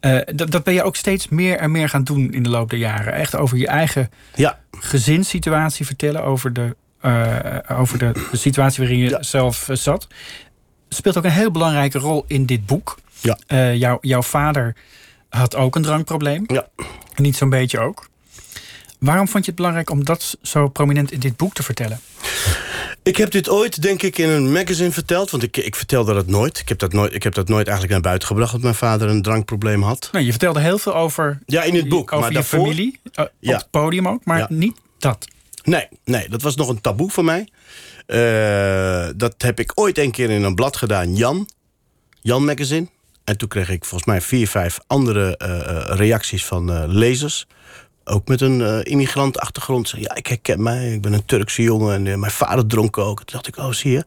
[0.00, 2.78] Eh, dat, ben je ook steeds meer en meer gaan doen in de loop der
[2.78, 3.12] jaren.
[3.12, 6.24] Echt over je eigen ja, gezinssituatie vertellen.
[6.24, 9.22] Over de, eh, over de, de situatie waarin je Ja.
[9.22, 10.06] zelf eh, zat.
[10.88, 12.98] Speelt ook een heel belangrijke rol in dit boek.
[13.20, 14.76] ja, Eh, jouw, jouw vader
[15.28, 16.44] had ook een drankprobleem.
[16.46, 16.66] ja.
[17.16, 18.08] Niet zo'n beetje ook.
[18.98, 22.00] Waarom vond je het belangrijk om dat zo prominent in dit boek te vertellen?
[23.02, 25.30] Ik heb dit ooit, denk ik, in een magazine verteld.
[25.30, 26.58] Want ik, ik vertelde dat nooit.
[26.58, 27.14] Ik heb dat nooit.
[27.14, 28.52] ik heb dat nooit eigenlijk naar buiten gebracht...
[28.52, 30.08] dat mijn vader een drankprobleem had.
[30.12, 32.02] Nou, je vertelde heel veel over, Ja, in het boek.
[32.12, 33.00] over maar je daarvoor, familie.
[33.12, 33.52] eh, Ja.
[33.54, 34.46] Op het podium ook, maar Ja.
[34.50, 35.26] niet dat.
[35.62, 37.48] Nee, nee, dat was nog een taboe voor mij.
[38.06, 41.48] Eh, dat heb ik ooit een keer in een blad gedaan, Jan.
[42.20, 42.86] Jan Magazine.
[43.24, 47.46] En toen kreeg ik volgens mij vier, vijf andere eh, reacties van lezers.
[48.10, 49.88] Ook met een eh immigrantachtergrond.
[49.88, 52.98] Zei, Ja, ik herken mij, ik ben een Turkse jongen en eh, mijn vader dronk
[52.98, 53.16] ook.
[53.16, 54.04] Toen dacht ik, oh zie je.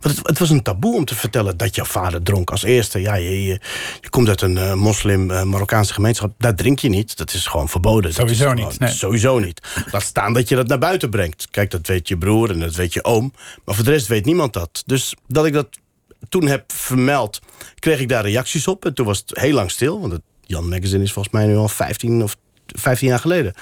[0.00, 3.00] Want het, het was een taboe om te vertellen dat jouw vader dronk als eerste.
[3.00, 3.60] Ja, je, je,
[4.00, 6.32] je komt uit een eh, moslim-Marokkaanse gemeenschap.
[6.38, 7.16] Daar drink je niet.
[7.16, 8.12] Dat is gewoon verboden.
[8.14, 8.90] Sowieso gewoon- niet, nee.
[8.92, 9.60] Sowieso niet.
[9.90, 11.48] Laat staan dat je dat naar buiten brengt.
[11.50, 13.32] Kijk, dat weet je broer en dat weet je oom.
[13.64, 14.82] Maar voor de rest weet niemand dat.
[14.86, 15.68] Dus dat ik dat
[16.28, 17.40] toen heb vermeld,
[17.78, 18.84] kreeg ik daar reacties op.
[18.84, 20.00] En toen was het heel lang stil.
[20.00, 22.36] Want het Jan Magazine is volgens mij nu al 15 of
[22.74, 23.54] 15 jaar geleden.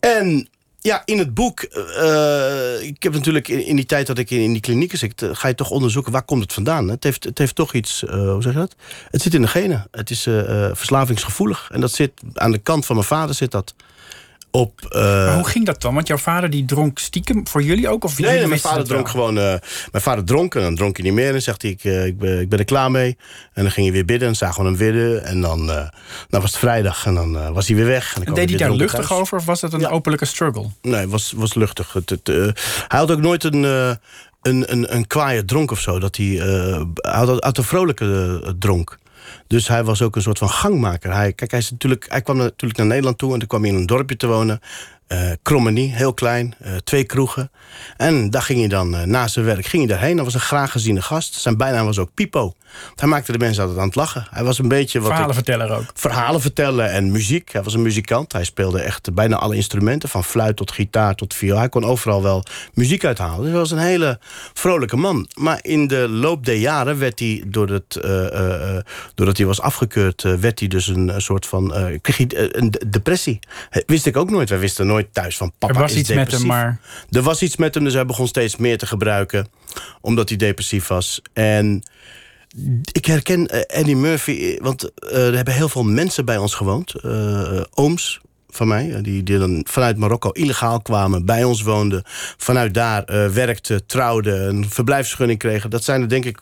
[0.00, 0.48] En
[0.82, 4.60] ja, in het boek, eh, ik heb natuurlijk in, die tijd dat ik in, die
[4.60, 6.88] klinieken zit, eh, ga je toch onderzoeken waar komt het vandaan.
[6.88, 8.74] Het heeft, het heeft toch iets, eh, hoe zeg je dat?
[9.10, 9.86] Het zit in de genen.
[9.90, 10.22] Het is
[10.72, 11.68] verslavingsgevoelig.
[11.72, 13.74] En dat zit aan de kant van mijn vader zit dat.
[14.52, 15.94] Op, eh, Maar hoe ging dat dan?
[15.94, 18.04] Want jouw vader die dronk stiekem voor jullie ook?
[18.04, 19.12] Of Nee, nee, mijn vader dronk wel?
[19.12, 19.38] gewoon.
[19.38, 19.44] eh,
[19.92, 21.26] mijn vader dronk en dan dronk hij niet meer.
[21.26, 23.16] En dan zegt hij: ik, eh, ik, ben, ik ben er klaar mee.
[23.52, 24.28] En dan ging hij weer bidden.
[24.28, 25.24] En zagen we hem bidden.
[25.24, 25.66] En dan,
[26.28, 27.06] dan was het vrijdag.
[27.06, 28.14] En dan was hij weer weg.
[28.16, 29.20] En En deed hij daar luchtig thuis.
[29.20, 29.38] over?
[29.38, 29.88] Of was dat een Ja.
[29.88, 30.66] openlijke struggle?
[30.82, 31.92] Nee, het was, was luchtig.
[31.92, 32.26] Het, het,
[32.88, 33.98] hij had ook nooit een, een,
[34.42, 35.98] een, een kwaaie dronk of zo.
[35.98, 36.36] Dat hij,
[37.00, 38.98] had, had een vrolijke dronk.
[39.50, 41.14] Dus hij was ook een soort van gangmaker.
[41.14, 43.70] Hij, kijk, hij, is natuurlijk, hij kwam natuurlijk naar Nederland toe en toen kwam hij
[43.70, 44.60] in een dorpje te wonen.
[45.10, 47.50] Eh Krommenie, heel klein, eh, twee kroegen.
[47.96, 50.14] En daar ging hij dan, eh, na zijn werk, ging hij daarheen.
[50.16, 51.34] Hij was een graag geziene gast.
[51.34, 52.54] Zijn bijnaam was ook Pipo.
[52.86, 54.26] Want hij maakte de mensen altijd aan het lachen.
[54.30, 55.84] Hij was een beetje wat ik- Verhalenverteller ook.
[55.94, 57.52] verhalen vertellen en muziek.
[57.52, 58.32] Hij was een muzikant.
[58.32, 60.08] Hij speelde echt bijna alle instrumenten.
[60.08, 61.58] Van fluit tot gitaar tot viool.
[61.58, 62.44] Hij kon overal wel
[62.74, 63.40] muziek uithalen.
[63.40, 64.18] Dus hij was een hele
[64.54, 65.28] vrolijke man.
[65.34, 67.98] Maar in de loop der jaren werd hij, doordat,
[69.14, 70.22] doordat hij was afgekeurd...
[70.22, 71.74] werd hij dus een, soort van...
[72.00, 73.38] kreeg hij een de- depressie.
[73.86, 74.48] Wist ik ook nooit.
[74.48, 76.48] Wij wisten nooit thuis van papa Er was is iets met hem, depressief.
[76.48, 79.48] maar Er was iets met hem, dus hij begon steeds meer te gebruiken.
[80.00, 81.22] Omdat hij depressief was.
[81.32, 81.82] En
[82.92, 86.54] ik herken eh, Eddie Murphy, eh, want eh, er hebben heel veel mensen bij ons
[86.54, 86.94] gewoond.
[87.74, 92.02] Ooms van mij, die, die dan vanuit Marokko illegaal kwamen, bij ons woonden.
[92.36, 95.70] Vanuit daar werkten, trouwden, een verblijfsvergunning kregen.
[95.70, 96.38] Dat zijn er denk ik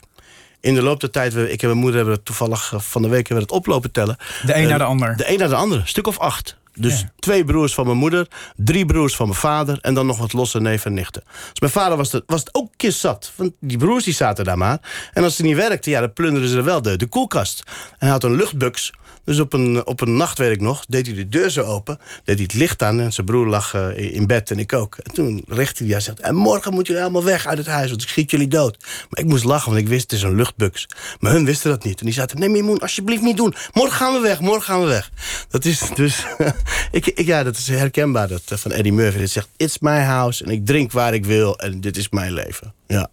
[0.60, 1.32] in de loop der tijd...
[1.32, 3.90] we- Ik en mijn moeder hebben het toevallig van de week hebben we het oplopen
[3.90, 4.16] tellen.
[4.46, 5.16] de een naar de ander.
[5.16, 6.56] De een naar de andere, een stuk of acht.
[6.80, 7.10] Dus Ja.
[7.18, 9.78] twee broers van mijn moeder, drie broers van mijn vader...
[9.80, 11.22] en dan nog wat losse neven en nichten.
[11.50, 13.32] Dus mijn vader was, het was het ook een keer zat.
[13.36, 14.78] Want die broers die zaten daar maar.
[15.12, 17.62] En als ze niet werkten, ja, dan plunderden ze wel de, de koelkast.
[17.66, 18.92] En hij had een luchtbux.
[19.28, 21.98] Dus op een, op een nacht, weet ik nog, deed hij de deur zo open.
[22.24, 24.96] Deed hij het licht aan en zijn broer lag eh, in bed en ik ook.
[24.96, 26.20] En toen richtte hij, hij zegt...
[26.20, 28.76] En morgen moeten jullie allemaal weg uit het huis, want ik schiet jullie dood.
[28.80, 30.86] Maar ik moest lachen, want ik wist, het is een luchtbux.
[31.20, 31.98] Maar hun wisten dat niet.
[32.00, 33.54] En die zaten, nee, Mimoen, alsjeblieft niet doen.
[33.72, 35.10] Morgen gaan we weg, morgen gaan we weg.
[35.48, 36.24] Dat is dus...
[36.90, 39.18] ik, ja, dat is herkenbaar, dat eh, van Eddie Murphy.
[39.18, 42.32] Dat zegt, it's my house en ik drink waar ik wil en dit is mijn
[42.32, 42.74] leven.
[42.86, 43.10] Ja.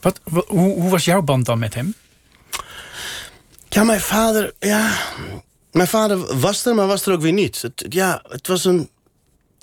[0.00, 1.94] Wat, wa- hoe, hoe was jouw band dan met hem?
[3.72, 4.96] Ja, mijn vader, ja.
[5.72, 7.62] Mijn vader was er, maar was er ook weer niet.
[7.62, 8.90] Het, ja, het was een.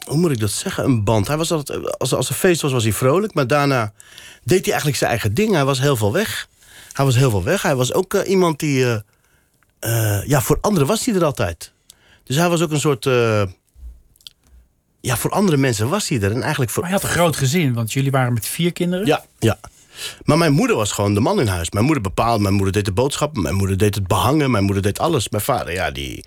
[0.06, 0.84] Hoe moet ik dat zeggen?
[0.84, 1.28] Een band.
[1.28, 3.34] Hij was altijd, als, als er feest was, was hij vrolijk.
[3.34, 3.94] Maar daarna
[4.44, 5.54] deed hij eigenlijk zijn eigen ding.
[5.54, 6.48] Hij was heel veel weg.
[6.94, 7.62] Hij was heel veel weg.
[7.62, 8.86] Hij was ook eh, iemand die.
[8.86, 11.72] eh, eh, ja, voor anderen was hij er altijd.
[12.24, 13.04] Dus hij was ook een soort.
[15.02, 16.32] ja, voor andere mensen was hij er.
[16.32, 19.06] En eigenlijk voor, Maar hij had een groot gezin, want jullie waren met vier kinderen.
[19.06, 19.60] ja, ja.
[20.24, 21.72] Maar mijn moeder was gewoon de man in huis.
[21.72, 24.84] Mijn moeder bepaalde, mijn moeder deed de boodschappen, mijn moeder deed het behangen, mijn moeder
[24.84, 25.30] deed alles.
[25.30, 26.24] Mijn vader, ja, die.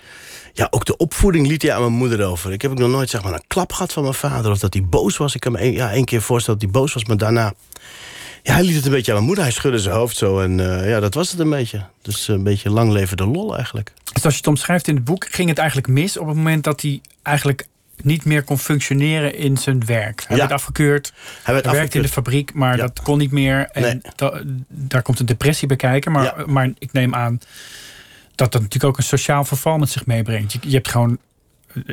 [0.52, 2.52] Ja, ook de opvoeding liet hij aan mijn moeder over.
[2.52, 4.74] Ik heb ook nog nooit zeg maar, een klap gehad van mijn vader of dat
[4.74, 5.34] hij boos was.
[5.34, 7.52] Ik kan me één- ja, keer voorstellen dat hij boos was, maar daarna.
[8.42, 9.44] Ja, hij liet het een beetje aan mijn moeder.
[9.44, 10.40] Hij schudde zijn hoofd zo.
[10.40, 11.84] En eh, ja, dat was het een beetje.
[12.02, 13.92] Dus een beetje lang leven de lol eigenlijk.
[14.12, 16.64] Dus als je het omschrijft in het boek, ging het eigenlijk mis op het moment
[16.64, 17.66] dat hij eigenlijk
[18.04, 20.24] niet meer kon functioneren in zijn werk.
[20.26, 20.42] Hij Ja.
[20.42, 21.12] werd afgekeurd.
[21.42, 22.12] Hij werd Hij werkte in de afgekeurd.
[22.12, 22.82] fabriek, maar Ja.
[22.82, 23.68] dat kon niet meer.
[23.72, 24.00] En Nee.
[24.16, 26.12] da- daar komt een depressie bij kijken.
[26.12, 26.34] Maar, Ja.
[26.46, 27.38] maar ik neem aan
[28.34, 30.52] dat dat natuurlijk ook een sociaal verval met zich meebrengt.
[30.52, 31.18] Je, je hebt gewoon.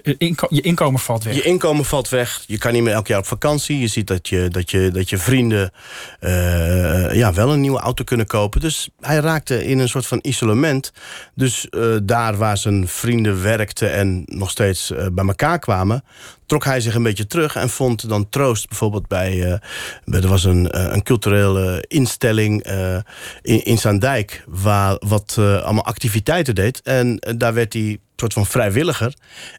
[0.04, 1.36] Eh, inko- je inkomen valt weg.
[1.36, 2.44] Je inkomen valt weg.
[2.48, 3.80] Je kan niet meer elk jaar op vakantie.
[3.80, 5.72] Je ziet dat je, dat je, dat je vrienden
[6.20, 8.62] eh, ja, wel een nieuwe auto kunnen kopen.
[8.62, 10.92] Dus hij raakte in een soort van isolement.
[11.36, 16.04] Dus eh, daar waar zijn vrienden werkten en nog steeds eh, bij elkaar kwamen...
[16.46, 19.52] trok hij zich een beetje terug en vond dan troost bijvoorbeeld bij...
[19.52, 19.60] eh,
[20.06, 22.98] bij- er was een, eh, een culturele instelling eh,
[23.42, 24.44] in, in Zaandijk...
[24.48, 26.82] Waar, wat eh, allemaal activiteiten deed.
[26.82, 29.13] En eh, daar werd hij soort van vrijwilliger.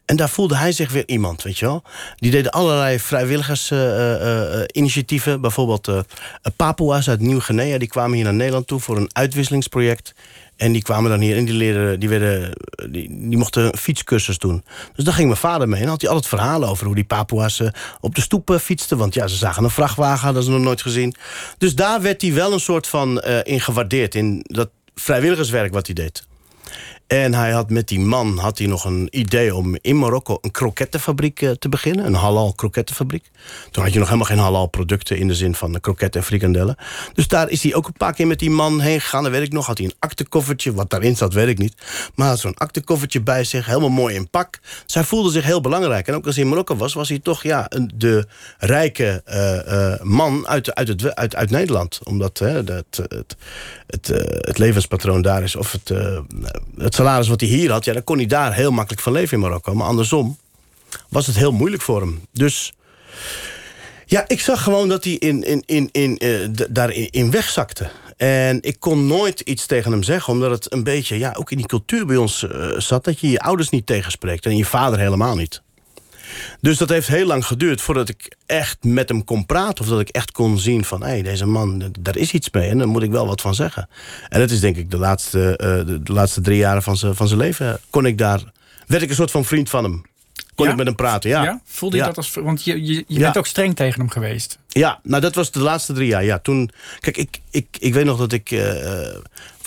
[0.05, 1.83] En daar voelde hij zich weer iemand, weet je wel.
[2.15, 5.41] Die deden allerlei vrijwilligersinitiatieven.
[5.41, 5.99] bijvoorbeeld eh
[6.55, 7.77] Papua's uit Nieuw-Guinea.
[7.77, 10.13] Die kwamen hier naar Nederland toe voor een uitwisselingsproject.
[10.55, 12.53] En die kwamen dan hier en die, leerden, die, werden,
[12.89, 14.63] die, die mochten fietscursus doen.
[14.95, 15.81] Dus daar ging mijn vader mee.
[15.81, 17.67] En had hij altijd verhalen over hoe die Papua's eh,
[17.99, 18.97] op de stoep fietsten.
[18.97, 21.15] Want ja, ze zagen een vrachtwagen, hadden ze nog nooit gezien.
[21.57, 24.15] Dus daar werd hij wel een soort van eh, in gewaardeerd.
[24.15, 26.27] In dat vrijwilligerswerk wat hij deed.
[27.09, 30.51] En hij had met die man had hij nog een idee om in Marokko een
[30.51, 32.05] krokettenfabriek eh, te beginnen.
[32.05, 33.29] Een halal krokettenfabriek.
[33.71, 36.75] Toen had je nog helemaal geen halal producten in de zin van kroketten en frikandellen.
[37.13, 39.23] Dus daar is hij ook een paar keer met die man heen gegaan.
[39.23, 39.65] Dat weet ik nog.
[39.65, 40.73] Had hij een aktekoffertje.
[40.73, 41.73] Wat daarin zat, weet ik niet.
[42.15, 43.65] Maar had zo'n aktekoffertje bij zich.
[43.65, 44.59] Helemaal mooi in pak.
[44.85, 46.07] Dus hij voelde zich heel belangrijk.
[46.07, 50.01] En ook als hij in Marokko was, was hij toch ja, de rijke eh, eh,
[50.01, 51.99] man uit, uit, het, uit, uit Nederland.
[52.03, 52.97] Omdat het,
[53.87, 55.55] het, eh, het levenspatroon daar is.
[55.55, 55.91] Of het,
[56.77, 57.85] het salaris wat hij hier had.
[57.85, 59.73] Ja, dan kon hij daar heel makkelijk van leven in Marokko.
[59.73, 60.37] Maar andersom
[61.09, 62.21] was het heel moeilijk voor hem.
[62.31, 62.73] Dus
[64.05, 67.89] ja, ik zag gewoon dat hij in, in, in, in, eh, daarin in wegzakte.
[68.17, 71.57] En ik kon nooit iets tegen hem zeggen, omdat het een beetje, ja, ook in
[71.57, 74.99] die cultuur bij ons eh, zat, dat je je ouders niet tegenspreekt en je vader
[74.99, 75.61] helemaal niet.
[76.61, 79.83] Dus dat heeft heel lang geduurd voordat ik echt met hem kon praten.
[79.83, 82.69] Of dat ik echt kon zien van, hé, hey, deze man, daar is iets mee.
[82.69, 83.89] En daar moet ik wel wat van zeggen.
[84.29, 87.37] En dat is denk ik de laatste, eh, de, laatste drie jaren van zijn van
[87.37, 87.79] leven.
[87.89, 88.43] Kon ik daar,
[88.87, 90.03] werd ik een soort van vriend van hem.
[90.59, 90.71] Kon Ja?
[90.71, 91.43] ik met hem praten, ja.
[91.43, 91.61] Ja?
[91.65, 92.33] Voelde je dat als.
[92.33, 94.59] Want je, je, bent ook streng tegen hem geweest.
[94.67, 96.23] Ja, nou dat was de laatste drie jaar.
[96.23, 96.69] Ja, toen,
[96.99, 98.49] kijk, ik, ik, ik weet nog dat ik...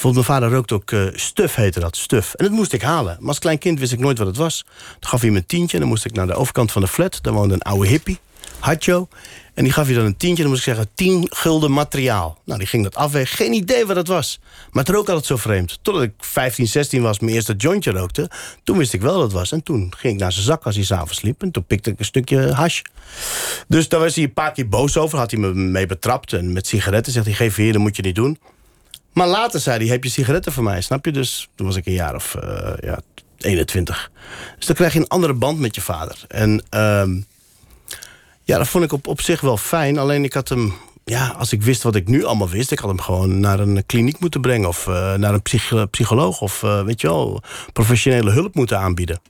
[0.03, 2.35] bijvoorbeeld mijn vader rookte ook eh, stuf, heette dat, stuf.
[2.35, 3.17] En dat moest ik halen.
[3.19, 4.65] Maar als klein kind wist ik nooit wat het was.
[4.99, 6.89] Toen gaf hij me een tientje en dan moest ik naar de overkant van de
[6.89, 7.19] flat.
[7.23, 8.19] Daar woonde een oude hippie,
[8.63, 9.09] Hatjo.
[9.55, 10.95] En die gaf je dan een tientje en dan moest ik zeggen...
[10.95, 12.39] 10 gulden materiaal.
[12.45, 13.37] Nou, die ging dat afwegen.
[13.37, 14.41] Geen idee wat het was.
[14.71, 15.79] Maar het rook altijd zo vreemd.
[15.83, 18.31] Totdat ik 15, 16 was, mijn eerste jointje rookte.
[18.65, 19.53] Toen wist ik wel wat het was.
[19.53, 21.43] En toen ging ik naar zijn zak als hij s'avonds sliep.
[21.43, 22.81] En toen pikte ik een stukje hash.
[23.69, 25.19] Dus daar was hij een paar keer boos over.
[25.19, 26.33] Had hij me mee betrapt.
[26.33, 28.39] En met sigaretten zegt hij, geef hier, dat moet je niet doen.
[29.13, 30.81] Maar later zei hij, heb je sigaretten voor mij?
[30.81, 31.13] Snap je?
[31.13, 33.01] Dus toen was ik een jaar of eh, ja,
[33.39, 34.11] 21.
[34.57, 36.25] Dus dan krijg je een andere band met je vader.
[36.29, 37.21] En ehm,
[38.45, 39.99] ja, dat vond ik op, op zich wel fijn.
[39.99, 40.73] Alleen ik had hem,
[41.05, 42.71] ja, als ik wist wat ik nu allemaal wist...
[42.71, 44.69] ik had hem gewoon naar een kliniek moeten brengen...
[44.69, 47.43] of eh, naar een psych- psycholoog of, eh, weet je wel...
[47.73, 49.21] professionele hulp moeten aanbieden.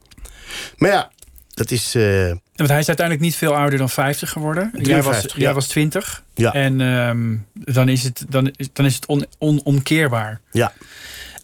[0.76, 1.10] Maar ja,
[1.54, 1.94] dat is...
[1.94, 4.62] eh, Want hij is uiteindelijk niet veel ouder dan 50 geworden.
[4.72, 5.54] Jij was, 53, jij ja.
[5.54, 6.22] was 20.
[6.34, 6.52] Ja.
[6.52, 7.36] En ehm,
[7.74, 10.40] dan is het, dan, dan is het on, on- onkeerbaar.
[10.50, 10.72] ja,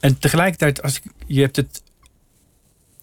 [0.00, 1.82] En tegelijkertijd, als ik, je hebt het.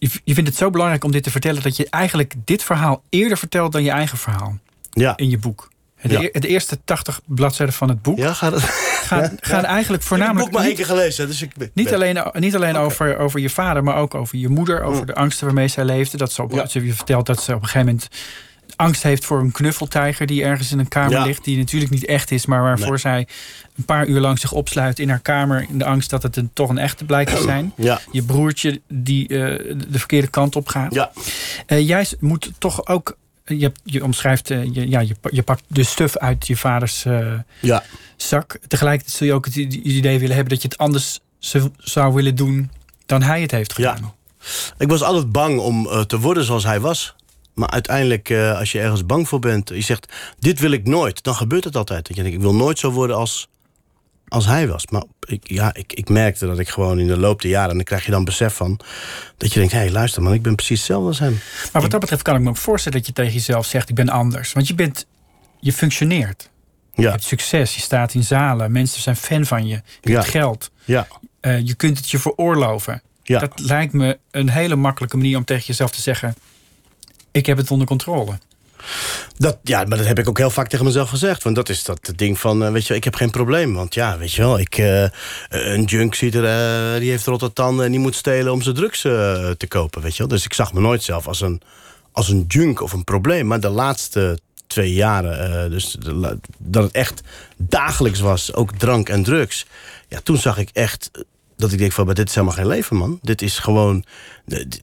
[0.05, 3.03] Je, je vindt het zo belangrijk om dit te vertellen dat je eigenlijk dit verhaal
[3.09, 4.57] eerder vertelt dan je eigen verhaal
[4.91, 5.13] ja.
[5.17, 5.73] in je boek.
[6.01, 6.39] De, Ja.
[6.39, 8.61] de eerste 80 bladzijden van het boek Ja, gaat het?
[8.61, 11.27] gaan, gaan eigenlijk Ik heb het voornamelijk boek maar één keer gelezen.
[11.27, 14.49] Dus ik ben- niet alleen, niet alleen over, over je vader, maar ook over je
[14.49, 16.17] moeder, over de angsten waarmee zij leefde.
[16.17, 18.07] Dat ze op, ze je vertelt dat ze op een gegeven moment
[18.75, 21.23] angst heeft voor een knuffeltijger die ergens in een kamer Ja.
[21.25, 22.97] ligt, die natuurlijk niet echt is, maar waarvoor Nee.
[22.97, 23.27] zij
[23.77, 26.49] een paar uur lang zich opsluit in haar kamer in de angst dat het een,
[26.53, 27.73] toch een echte blijkt te zijn.
[27.77, 30.93] Ja, Je broertje die eh, de verkeerde kant op gaat.
[30.93, 31.11] ja,
[31.65, 33.17] Eh, jij moet toch ook.
[33.45, 37.05] Je, hebt, je omschrijft, eh, je, ja, je, je pakt de stuf uit je vaders
[37.05, 37.83] eh, ja.
[38.17, 38.57] zak.
[38.67, 41.19] Tegelijkertijd zul je ook het idee willen hebben dat je het anders
[41.77, 42.69] zou- willen doen
[43.05, 43.93] dan hij het heeft Ja.
[43.93, 44.13] gedaan.
[44.77, 47.15] Ik was altijd bang om eh, te worden zoals hij was.
[47.55, 49.69] Maar uiteindelijk, eh, als je ergens bang voor bent...
[49.69, 52.07] je zegt, dit wil ik nooit, dan gebeurt het altijd.
[52.07, 53.47] Dat je denkt, ik wil nooit zo worden als,
[54.27, 54.87] als hij was.
[54.87, 57.69] Maar ik, ja, ik, ik merkte dat ik gewoon in de loop der jaren...
[57.69, 58.79] en dan krijg je dan besef van...
[59.37, 61.39] dat je denkt, hé, hey, luister man, ik ben precies hetzelfde als hem.
[61.73, 63.95] Maar wat dat betreft kan ik me ook voorstellen dat je tegen jezelf zegt: ik
[63.95, 64.53] ben anders.
[64.53, 65.05] Want je bent.
[65.59, 66.49] Je functioneert.
[66.93, 67.75] Je Ja, hebt succes.
[67.75, 68.71] Je staat in zalen.
[68.71, 69.81] Mensen zijn fan van je.
[70.01, 70.15] Je Ja.
[70.19, 70.71] hebt geld.
[70.85, 71.07] ja,
[71.39, 73.01] Eh, je kunt het je veroorloven.
[73.23, 73.39] ja.
[73.39, 76.35] Dat lijkt me een hele makkelijke manier om tegen jezelf te zeggen:
[77.35, 78.37] Ik heb het onder controle.
[79.37, 81.43] Dat, ja, maar dat heb ik ook heel vaak tegen mezelf gezegd.
[81.43, 83.73] Want dat is dat ding van, eh, weet je, ik heb geen probleem.
[83.73, 85.07] Want ja, weet je wel, ik, eh,
[85.49, 87.85] een junk ziet er, eh, die heeft rotte tanden...
[87.85, 90.27] en die moet stelen om zijn drugs te kopen, weet je wel.
[90.27, 91.61] Dus ik zag me nooit zelf als een,
[92.11, 93.47] als een junk of een probleem.
[93.47, 95.97] Maar de laatste twee jaren, dus
[96.57, 97.21] dat het echt
[97.57, 98.53] dagelijks was...
[98.53, 99.65] ook drank en drugs,
[100.07, 101.11] ja, toen zag ik echt...
[101.57, 103.19] dat ik denk van, maar dit is helemaal geen leven, man.
[103.21, 104.03] Dit is gewoon...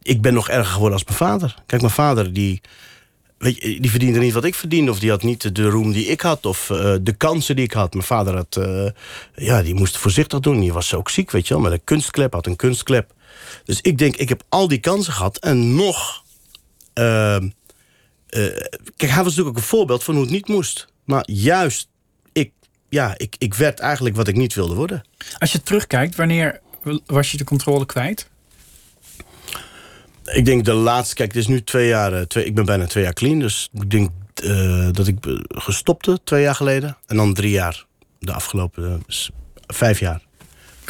[0.02, 1.54] Ik ben nog erger geworden als mijn vader.
[1.66, 2.60] Kijk, mijn vader, die...
[3.38, 4.90] Weet je, die verdiende niet wat ik verdiende.
[4.90, 6.46] Of die had niet de roem die ik had.
[6.46, 7.92] Of eh, de kansen die ik had.
[7.92, 8.56] Mijn vader had...
[8.56, 8.86] eh,
[9.34, 10.60] ja, die moest voorzichtig doen.
[10.60, 11.62] Die was ook ziek, weet je wel.
[11.62, 12.32] Met een kunstklep.
[12.32, 13.14] Had een kunstklep.
[13.64, 15.38] Dus ik denk, ik heb al die kansen gehad.
[15.38, 16.22] En nog...
[16.92, 17.48] ehm,
[18.28, 18.46] eh,
[18.96, 20.86] kijk, hij was natuurlijk ook een voorbeeld van hoe het niet moest.
[21.04, 21.88] Maar juist,
[22.92, 25.04] ja, ik, ik werd eigenlijk wat ik niet wilde worden.
[25.38, 26.60] Als je terugkijkt, wanneer
[27.06, 28.28] was je de controle kwijt?
[30.24, 32.86] Ik denk de laatste, kijk, het is nu twee jaar, eh, twee, ik ben bijna
[32.86, 33.38] twee jaar clean.
[33.38, 36.96] Dus ik denk eh, dat ik eh, gestopte twee jaar geleden.
[37.06, 37.84] En dan drie jaar,
[38.18, 39.02] de afgelopen
[39.66, 40.20] vijf jaar.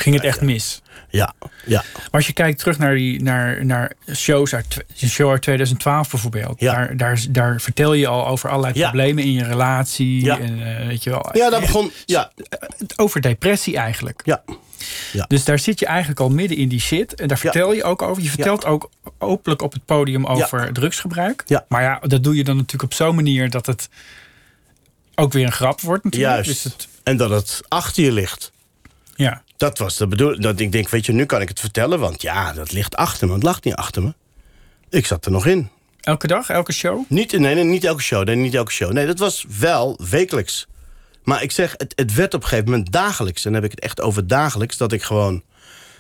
[0.02, 0.82] Ging het echt mis?
[1.10, 1.34] Ja,
[1.66, 1.84] ja.
[1.94, 6.60] Maar als je kijkt terug naar, die, naar, naar shows uit, show uit 2012 bijvoorbeeld.
[6.60, 6.72] Ja.
[6.74, 8.82] Daar, daar, daar vertel je al over allerlei Ja.
[8.90, 10.24] problemen in je relatie.
[10.24, 10.38] Ja.
[10.38, 12.32] En, eh, weet je wel, Ja, dat begon, ja,
[12.96, 14.20] over depressie eigenlijk.
[14.24, 14.42] ja.
[15.28, 17.14] Dus daar zit je eigenlijk al midden in die shit.
[17.14, 18.22] En daar vertel je ook over.
[18.22, 21.42] Je vertelt ook openlijk op het podium over drugsgebruik.
[21.46, 21.64] Ja.
[21.68, 23.88] Maar ja, dat doe je dan natuurlijk op zo'n manier dat het
[25.14, 26.32] ook weer een grap wordt natuurlijk.
[26.32, 26.62] Juist.
[26.62, 28.52] Dus het, En dat het achter je ligt.
[29.14, 29.42] Ja.
[29.56, 30.42] Dat was de bedoeling.
[30.42, 31.98] Dat ik denk, weet je, nu kan ik het vertellen.
[31.98, 33.34] Want ja, dat ligt achter me.
[33.34, 34.14] Het lag niet achter me.
[34.90, 35.70] Ik zat er nog in.
[36.00, 37.04] Elke dag, elke show?
[37.08, 38.24] Niet, nee, nee, niet elke show.
[38.24, 38.92] Nee, niet elke show.
[38.92, 40.66] Nee, dat was wel wekelijks.
[41.24, 43.44] Maar ik zeg, het, het werd op een gegeven moment dagelijks.
[43.44, 44.76] En dan heb ik het echt over dagelijks.
[44.76, 45.42] Dat ik gewoon...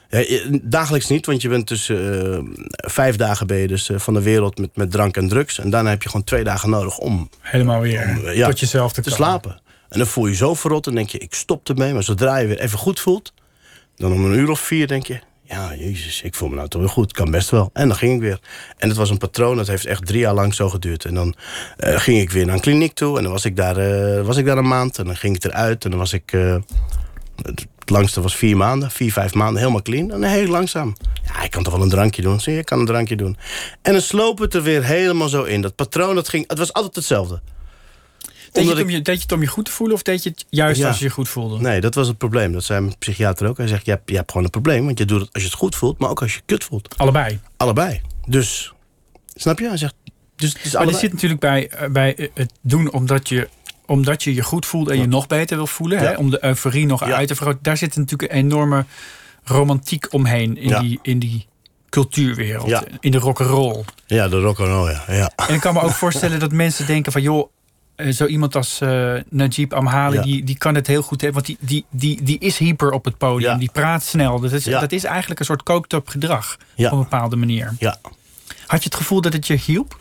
[0.08, 4.14] Ja, dagelijks niet, want je bent tussen eh, vijf dagen ben je dus eh, van
[4.14, 5.58] de wereld met, met drank en drugs.
[5.58, 8.92] En daarna heb je gewoon twee dagen nodig om Helemaal weer eh, ja, tot jezelf
[8.92, 9.60] te, te slapen.
[9.92, 11.92] En dan voel je zo verrot en denk je, ik stop ermee.
[11.92, 13.32] Maar zodra je weer even goed voelt,
[13.96, 15.20] dan om een uur of vier denk je...
[15.42, 17.70] ja, jezus, ik voel me nou toch weer goed, kan best wel.
[17.72, 18.40] En dan ging ik weer.
[18.76, 21.04] En het was een patroon, dat heeft echt drie jaar lang zo geduurd.
[21.04, 21.34] En dan
[21.76, 24.36] eh, ging ik weer naar een kliniek toe en dan was ik daar, eh, was
[24.36, 24.98] ik daar een maand.
[24.98, 26.32] En dan ging ik eruit en dan was ik...
[26.32, 26.56] eh,
[27.42, 30.12] het langste was vier maanden, vier, vijf maanden, helemaal clean.
[30.12, 30.96] En heel langzaam.
[31.24, 32.40] Ja, ik kan toch wel een drankje doen?
[32.40, 33.36] Zie je, ik kan een drankje doen.
[33.82, 35.60] En dan sloop het er weer helemaal zo in.
[35.60, 37.40] Dat patroon, dat ging, het was altijd hetzelfde.
[38.52, 40.22] Deed je, het om je, deed je het om je goed te voelen of deed
[40.22, 40.88] je het juist Ja.
[40.88, 41.60] als je je goed voelde?
[41.60, 42.52] Nee, dat was het probleem.
[42.52, 43.56] Dat zei mijn psychiater ook.
[43.56, 44.84] Hij zegt, je hebt, je hebt gewoon een probleem.
[44.84, 46.98] Want je doet het als je het goed voelt, maar ook als je kut voelt.
[46.98, 47.40] Allebei.
[47.56, 48.00] Allebei.
[48.26, 48.72] Dus,
[49.34, 49.68] snap je?
[49.68, 49.94] Hij zegt,
[50.36, 53.48] dus is Maar zit natuurlijk bij, eh, bij eh, het doen omdat je,
[53.86, 55.98] omdat je je goed voelt en je nog beter wil voelen.
[55.98, 56.14] Hè?
[56.16, 57.62] Om de euforie nog uit te vergroten.
[57.62, 58.84] Daar zit natuurlijk een enorme
[59.44, 61.46] romantiek omheen in, die, in die
[61.88, 62.68] cultuurwereld.
[62.68, 62.84] Ja.
[63.00, 63.84] In de rock'n'roll.
[64.06, 65.04] Ja, de rock'n'roll, ja.
[65.08, 65.30] ja.
[65.36, 67.22] En ik kan me ook voorstellen dat mensen denken van...
[67.22, 67.50] joh,
[68.10, 70.22] zo iemand als eh, Najib Amhali, Ja.
[70.22, 71.42] die, die kan het heel goed hebben.
[71.44, 71.84] Want die, die,
[72.16, 73.50] die, die is hyper op het podium.
[73.50, 73.56] Ja.
[73.58, 74.40] Die praat snel.
[74.40, 74.80] Dat is, Ja.
[74.80, 76.56] dat is eigenlijk een soort kooktop gedrag.
[76.76, 77.74] Op een bepaalde manier.
[77.78, 77.98] Ja.
[78.66, 79.98] Had je het gevoel dat het je hielp?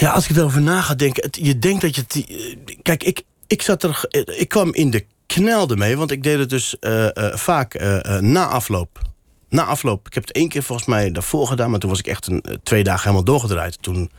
[0.00, 2.24] Ja, als ik erover na ga denken, het- je denkt dat je het.
[2.28, 4.04] eh, Kijk, ik, ik zat er.
[4.10, 7.74] eh, Ik kwam in de knel ermee, want ik deed het dus eh, eh, vaak
[7.74, 9.02] eh, eh, na afloop.
[9.48, 10.06] Na afloop.
[10.06, 12.40] Ik heb het één keer volgens mij daarvoor gedaan, maar toen was ik echt een,
[12.40, 13.82] eh, twee dagen helemaal doorgedraaid.
[13.82, 14.10] Toen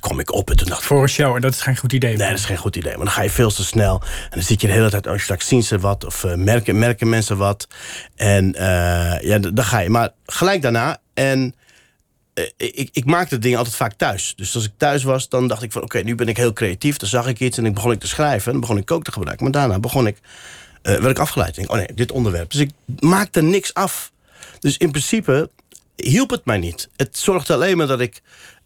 [0.00, 0.86] kwam ik op en toen dacht ik.
[0.86, 1.34] Voor een show.
[1.34, 2.16] En dat is geen goed idee.
[2.16, 2.96] Nee, dat is geen goed idee.
[2.96, 4.00] Maar dan ga je veel te snel.
[4.00, 6.04] En dan zit je de hele tijd, oh, straks zien ze wat.
[6.04, 7.68] Of eh, merken, merken mensen wat.
[8.16, 9.90] En eh, ja, dan ga je.
[9.90, 10.98] Maar gelijk daarna.
[11.14, 11.54] En
[12.34, 14.32] eh, ik, ik maakte dingen altijd vaak thuis.
[14.36, 15.82] Dus als ik thuis was, dan dacht ik van...
[15.82, 16.96] oké, nu ben ik heel creatief.
[16.96, 18.46] Dan zag ik iets en dan begon ik te schrijven.
[18.46, 19.44] En dan begon ik ook te gebruiken.
[19.44, 20.18] Maar daarna begon ik,
[20.82, 21.56] werd ik afgeleid.
[21.56, 22.50] Ik oh nee, dit onderwerp.
[22.50, 24.12] Dus ik maakte niks af.
[24.60, 25.50] Dus in principe
[25.96, 26.88] hielp het mij niet.
[26.96, 28.22] Het zorgde alleen maar dat ik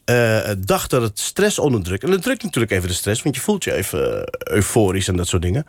[0.09, 2.03] eh, dacht dat het stress onderdrukt.
[2.03, 5.17] En dat drukt natuurlijk even de stress, want je voelt je even eh, euforisch en
[5.17, 5.67] dat soort dingen.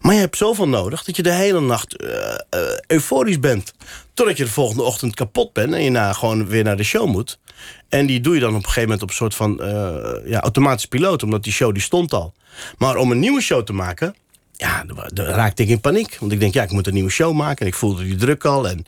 [0.00, 2.08] Maar je hebt zoveel nodig dat je de hele nacht eh,
[2.86, 3.72] euforisch bent.
[4.14, 7.06] Totdat je de volgende ochtend kapot bent en je na, gewoon weer naar de show
[7.06, 7.38] moet.
[7.88, 9.60] En die doe je dan op een gegeven moment op een soort van
[10.24, 12.34] ja, automatisch piloot, omdat die show die stond al.
[12.78, 14.14] Maar om een nieuwe show te maken,
[14.52, 16.16] ja, dan raakte ik in paniek.
[16.20, 17.60] Want ik denk, ja, ik moet een nieuwe show maken.
[17.60, 18.68] En ik voelde die druk al.
[18.68, 18.86] En,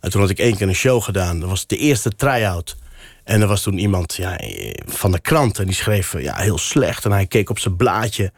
[0.00, 1.40] en toen had ik één keer een show gedaan.
[1.40, 2.76] Dat was de eerste try-out.
[3.24, 4.40] En er was toen iemand ja,
[4.86, 7.04] van de krant en die schreef ja, heel slecht.
[7.04, 8.32] En hij keek op zijn blaadje.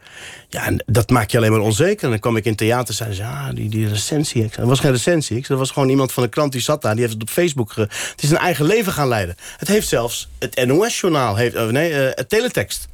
[0.49, 2.03] Ja, en dat maakt je alleen maar onzeker.
[2.03, 4.43] En dan kwam ik in theater en zei ze, ja, die, die recensie.
[4.43, 5.37] Ik was geen recensie.
[5.37, 6.91] Ik Dat was gewoon iemand van de krant die zat daar.
[6.91, 7.75] Die heeft het op Facebook.
[7.75, 9.35] Het is een eigen leven gaan leiden.
[9.57, 12.87] Het heeft zelfs het NOS-journaal, heeft, oh, nee, eh, het teletext.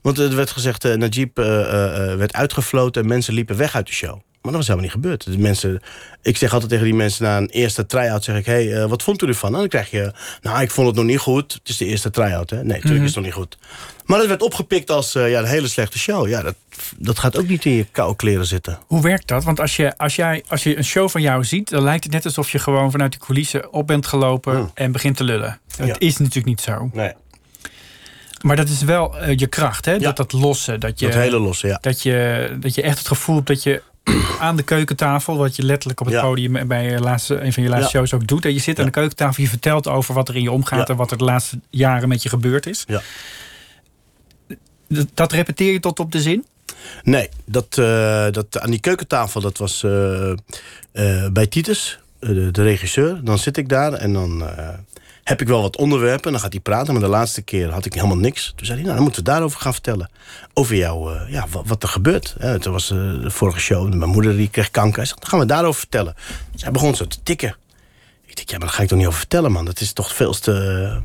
[0.00, 3.86] Want er werd gezegd, eh Najib eh, eh, werd uitgefloten en mensen liepen weg uit
[3.86, 4.20] de show.
[4.42, 5.24] Maar dat was helemaal niet gebeurd.
[5.32, 5.82] De mensen,
[6.22, 8.24] ik zeg altijd tegen die mensen na een eerste try-out...
[8.24, 9.52] zeg ik, hey, eh, wat vond u ervan?
[9.52, 10.12] En dan krijg je,
[10.42, 11.52] nou, ik vond het nog niet goed.
[11.52, 12.56] Het is de eerste try-out, hè?
[12.56, 13.02] Nee, natuurlijk Mhm.
[13.02, 13.58] is het nog niet goed.
[14.04, 16.28] Maar dat werd opgepikt als eh, ja, een hele slechte show.
[16.28, 16.54] Ja, dat,
[16.98, 18.78] dat gaat ook niet in je koude kleren zitten.
[18.86, 19.44] Hoe werkt dat?
[19.44, 22.12] Want als je, als, jij, als je een show van jou ziet, dan lijkt het
[22.12, 25.60] net alsof je gewoon vanuit de coulissen op bent gelopen en begint te lullen.
[25.76, 25.94] Dat Ja.
[25.98, 26.90] is natuurlijk niet zo.
[26.92, 27.12] Nee.
[28.42, 29.98] Maar dat is wel eh, je kracht, hè?
[29.98, 30.78] Dat dat losse.
[30.78, 31.78] Dat je, Dat hele losse, ja.
[31.80, 33.82] dat, je, dat je echt het gevoel hebt dat je
[34.40, 36.22] aan de keukentafel, wat je letterlijk op het Ja.
[36.22, 37.98] podium bij je laatste, een van je laatste Ja.
[38.06, 38.44] shows ook doet.
[38.44, 40.96] En je zit aan de keukentafel, je vertelt over wat er in je omgaat en
[40.96, 42.84] wat er de laatste jaren met je gebeurd is.
[42.86, 43.00] Ja.
[45.14, 46.44] Dat, repeteer je tot op de zin?
[47.02, 50.36] Nee, dat, eh, dat aan die keukentafel, dat was eh, eh,
[51.32, 53.20] bij Titus, de, de regisseur.
[53.24, 54.44] Dan zit ik daar en dan
[55.28, 56.24] heb ik wel wat onderwerpen.
[56.24, 58.52] En dan gaat hij praten, maar de laatste keer had ik helemaal niks.
[58.56, 60.10] Toen zei hij, nou, dan moeten we daarover gaan vertellen.
[60.54, 62.34] Over jou, eh, ja, wat, er gebeurt.
[62.38, 64.96] Hè, toen was eh, de vorige show, mijn moeder die kreeg kanker.
[64.96, 66.14] Hij zegt, dan gaan we daarover vertellen.
[66.54, 67.56] Zij begon zo te tikken.
[68.26, 69.64] Ik denk, ja, maar daar ga ik toch niet over vertellen, man.
[69.64, 71.00] Dat is toch veel te...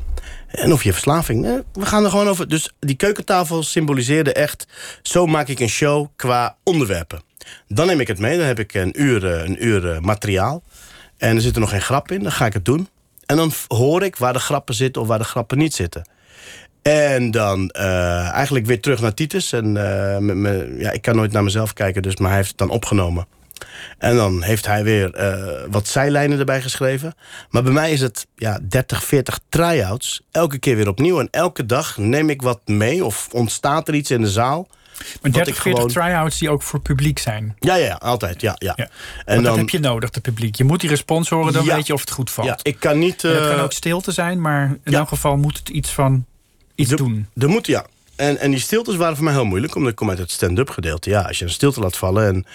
[0.48, 1.62] En of je verslaving.
[1.72, 2.48] We gaan er gewoon over.
[2.48, 4.66] Dus die keukentafel symboliseerde echt...
[5.02, 7.22] zo maak ik een show qua onderwerpen.
[7.68, 8.38] Dan neem ik het mee.
[8.38, 10.62] Dan heb ik een uur, eh, een uur eh, materiaal.
[11.16, 12.22] En er zit er nog geen grap in.
[12.22, 12.88] Dan ga ik het doen.
[13.26, 16.08] En dan hoor ik waar de grappen zitten of waar de grappen niet zitten.
[16.82, 19.52] En dan eh, eigenlijk weer terug naar Titus.
[19.52, 22.70] En eh, ja, ik kan nooit naar mezelf kijken, dus, maar hij heeft het dan
[22.70, 23.26] opgenomen.
[23.98, 27.14] En dan heeft hij weer eh, wat zijlijnen erbij geschreven.
[27.50, 30.22] Maar bij mij is het ja, 30, 40 try-outs.
[30.30, 31.20] Elke keer weer opnieuw.
[31.20, 34.68] En elke dag neem ik wat mee of ontstaat er iets in de zaal.
[34.98, 37.56] Maar wat 30, ik 40 gewoon- try-outs die ook voor publiek zijn.
[37.58, 38.40] Ja, ja, ja, altijd.
[38.40, 38.72] Ja, ja.
[38.76, 38.84] Ja.
[38.84, 38.90] En
[39.24, 40.54] Want dat dan, heb je nodig, de publiek.
[40.54, 41.74] Je moet die respons horen, dan Ja.
[41.74, 42.48] weet je of het goed valt.
[42.48, 43.20] ja, ik kan niet.
[43.20, 46.24] Dat kan eh, ook stilte zijn, maar in elk geval moet het iets van
[46.74, 47.26] iets doen.
[47.36, 47.86] Er moet, ja.
[48.16, 50.70] En, en die stiltes waren voor mij heel moeilijk, omdat ik kom uit het stand-up
[50.70, 51.10] gedeelte.
[51.10, 52.46] Ja, als je een stilte laat vallen en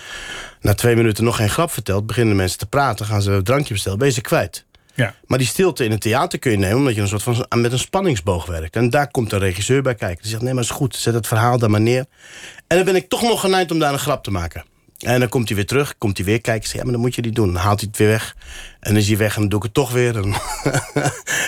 [0.61, 2.05] na twee minuten nog geen grap vertelt...
[2.07, 4.65] beginnen de mensen te praten, gaan ze een drankje bestellen, ben je ze kwijt.
[4.99, 5.15] Ja.
[5.25, 6.77] Maar die stilte in het theater kun je nemen...
[6.77, 8.75] omdat je een soort van met een spanningsboog werkt.
[8.75, 10.21] En daar komt een regisseur bij kijken.
[10.21, 12.05] Die zegt, nee, maar is goed, zet het verhaal daar maar neer.
[12.67, 14.63] En dan ben ik toch nog geneigd om daar een grap te maken.
[14.99, 16.67] En dan komt hij weer terug, komt hij weer kijken.
[16.67, 17.53] Zeg, ja, maar dan moet je die doen.
[17.53, 18.35] Dan haalt hij het weer weg.
[18.79, 20.17] En dan is hij weg en dan doe ik het toch weer.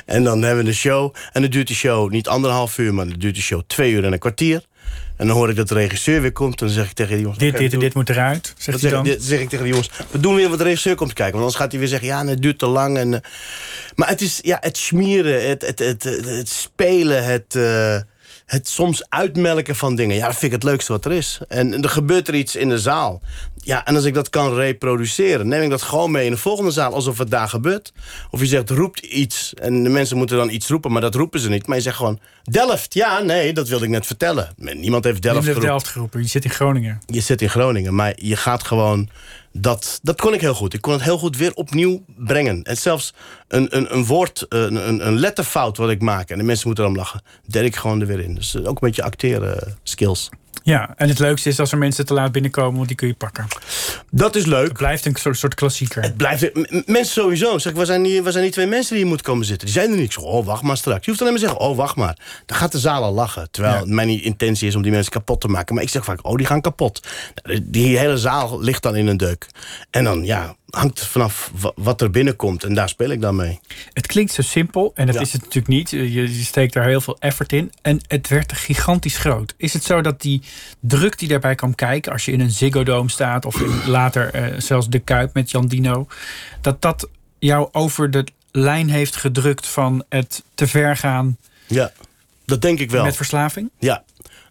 [0.05, 1.15] En, dan hebben we een show.
[1.31, 2.93] En dan duurt die show niet anderhalf uur...
[2.93, 4.65] maar dan duurt de show twee uur en een kwartier.
[5.21, 6.61] En dan hoor ik dat de regisseur weer komt.
[6.61, 7.39] En dan zeg ik tegen die jongens...
[7.39, 9.13] Dit, dit en dit moet eruit, dan zegt zeg, hij ik- dan.
[9.15, 9.89] dit zeg ik tegen de jongens.
[10.11, 11.39] We doen weer wat de regisseur komt kijken.
[11.39, 12.07] Want anders gaat hij weer zeggen...
[12.07, 12.97] ja, het duurt te lang.
[12.97, 13.19] En, eh,
[13.95, 17.97] maar het is ja, het smeren, het, het, het, het, het spelen, het, eh,
[18.45, 20.15] het soms uitmelken van dingen.
[20.15, 21.39] Ja, dat vind ik het leukste wat er is.
[21.47, 23.21] En er gebeurt er iets in de zaal.
[23.63, 25.47] Ja, en als ik dat kan reproduceren...
[25.47, 26.93] neem ik dat gewoon mee in de volgende zaal...
[26.93, 27.93] alsof het daar gebeurt.
[28.29, 29.53] Of je zegt, roept iets.
[29.53, 31.67] En de mensen moeten dan iets roepen, maar dat roepen ze niet.
[31.67, 32.93] Maar je zegt gewoon, Delft.
[32.93, 34.53] Ja, nee, dat wilde ik net vertellen.
[34.57, 36.21] Niemand heeft Delft Delft, geroepen Delft geroepen.
[36.21, 37.01] Je zit in Groningen.
[37.05, 39.09] je zit in Groningen, maar je gaat gewoon.
[39.53, 40.73] Dat, dat kon ik heel goed.
[40.73, 42.63] Ik kon het heel goed weer opnieuw brengen.
[42.63, 43.13] En zelfs
[43.47, 46.29] een, een, een woord, een, een, letterfout wat ik maak.
[46.29, 47.21] En de mensen moeten erom lachen.
[47.47, 48.35] Der ik gewoon er weer in.
[48.35, 50.29] Dus eh, ook een beetje acteren eh, skills.
[50.63, 53.13] Ja, en het leukste is als er mensen te laat binnenkomen, want die kun je
[53.13, 53.47] pakken.
[54.11, 54.67] Dat is leuk.
[54.67, 56.01] Het blijft een soort, soort klassieker.
[56.03, 56.51] Het blijft,
[56.87, 57.57] mensen sowieso.
[57.57, 59.65] Zeg, waar, zijn die, waar zijn die twee mensen die hier moeten komen zitten?
[59.67, 60.13] Die zijn er niet.
[60.13, 61.05] Zeg, oh, wacht maar straks.
[61.05, 62.17] Je hoeft alleen maar te zeggen, oh, wacht maar.
[62.45, 63.51] Dan gaat de zaal al lachen.
[63.51, 63.93] Terwijl Ja.
[63.93, 65.75] mijn intentie is om die mensen kapot te maken.
[65.75, 67.07] Maar ik zeg vaak, oh, die gaan kapot.
[67.43, 69.47] Nou, Die hele zaal ligt dan in een deuk.
[69.89, 72.63] En dan, ja, hangt vanaf wa- wat er binnenkomt.
[72.63, 73.59] En daar speel ik dan mee.
[73.93, 75.21] Het klinkt zo simpel en dat Ja.
[75.21, 75.89] is het natuurlijk niet.
[75.89, 79.53] Je, je steekt daar heel veel effort in en het werd gigantisch groot.
[79.57, 80.41] Is het zo dat die
[80.79, 82.11] druk die daarbij kan kijken...
[82.11, 85.51] als je in een Ziggo Dome staat of in later eh, zelfs de Kuip met
[85.51, 86.07] Jan Dino...
[86.61, 87.09] dat dat
[87.39, 91.91] jou over de lijn heeft gedrukt van het te ver gaan Ja,
[92.45, 93.03] dat denk ik wel.
[93.03, 93.69] met verslaving?
[93.79, 94.03] Ja,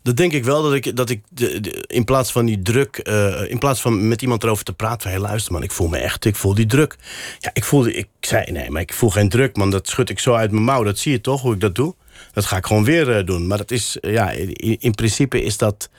[0.03, 0.63] dat denk ik wel.
[0.63, 4.23] Dat ik, dat ik de, in plaats van die druk, eh, in plaats van met
[4.23, 6.67] iemand erover te praten, van hé, luister man, ik voel me echt, ik voel die
[6.67, 6.97] druk.
[7.39, 9.71] Ja, ik voelde, ik zei nee, maar ik voel geen druk, man.
[9.71, 10.83] Dat schud ik zo uit mijn mouw.
[10.83, 11.95] Dat zie je toch hoe ik dat doe?
[12.33, 13.47] Dat ga ik gewoon weer eh, doen.
[13.47, 14.31] Maar dat is, eh, ja,
[14.79, 15.91] in principe is dat.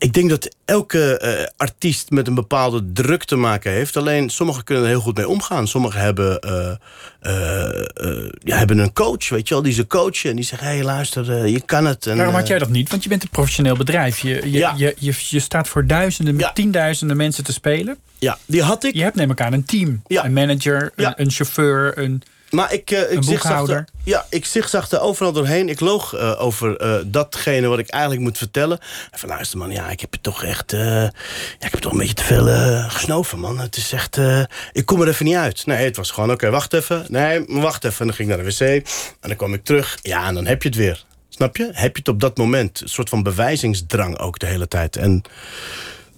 [0.00, 3.96] Ik denk dat elke eh, artiest met een bepaalde druk te maken heeft.
[3.96, 5.68] Alleen sommigen kunnen er heel goed mee omgaan.
[5.68, 6.70] Sommigen hebben, eh,
[7.20, 10.30] eh, ja, hebben een coach, weet je wel, die ze coachen.
[10.30, 12.06] En die zeggen, hé, hey, luister, je kan het.
[12.06, 12.90] En, Waarom had jij dat niet?
[12.90, 14.18] Want je bent een professioneel bedrijf.
[14.18, 14.74] Je, je, Ja.
[14.76, 16.52] je, je, je staat voor duizenden, Ja.
[16.52, 17.96] tienduizenden mensen te spelen.
[18.18, 18.94] Ja, die had ik.
[18.94, 20.02] Je hebt neem ik aan een team.
[20.06, 20.24] Ja.
[20.24, 22.22] Een manager, een, een chauffeur, een...
[22.50, 25.68] Maar ik, eh, ik zigzagde, ja, ik zigzagde overal doorheen.
[25.68, 28.78] Ik loog eh, over eh, datgene wat ik eigenlijk moet vertellen.
[29.10, 30.70] En van luister man, ja, ik heb het toch echt...
[30.70, 31.12] ja,
[31.58, 32.46] ik heb toch een beetje te veel
[32.88, 33.58] gesnoven, man.
[33.58, 34.18] Het is echt...
[34.72, 35.66] ik kom er even niet uit.
[35.66, 37.04] Nee, het was gewoon, oké, wacht even.
[37.08, 38.00] Nee, wacht even.
[38.00, 38.86] En dan ging ik naar de wc.
[39.20, 39.98] En dan kwam ik terug.
[40.02, 41.04] Ja, en dan heb je het weer.
[41.28, 41.70] Snap je?
[41.72, 42.80] Heb je het op dat moment.
[42.80, 44.96] Een soort van bewijzingsdrang ook de hele tijd.
[44.96, 45.22] En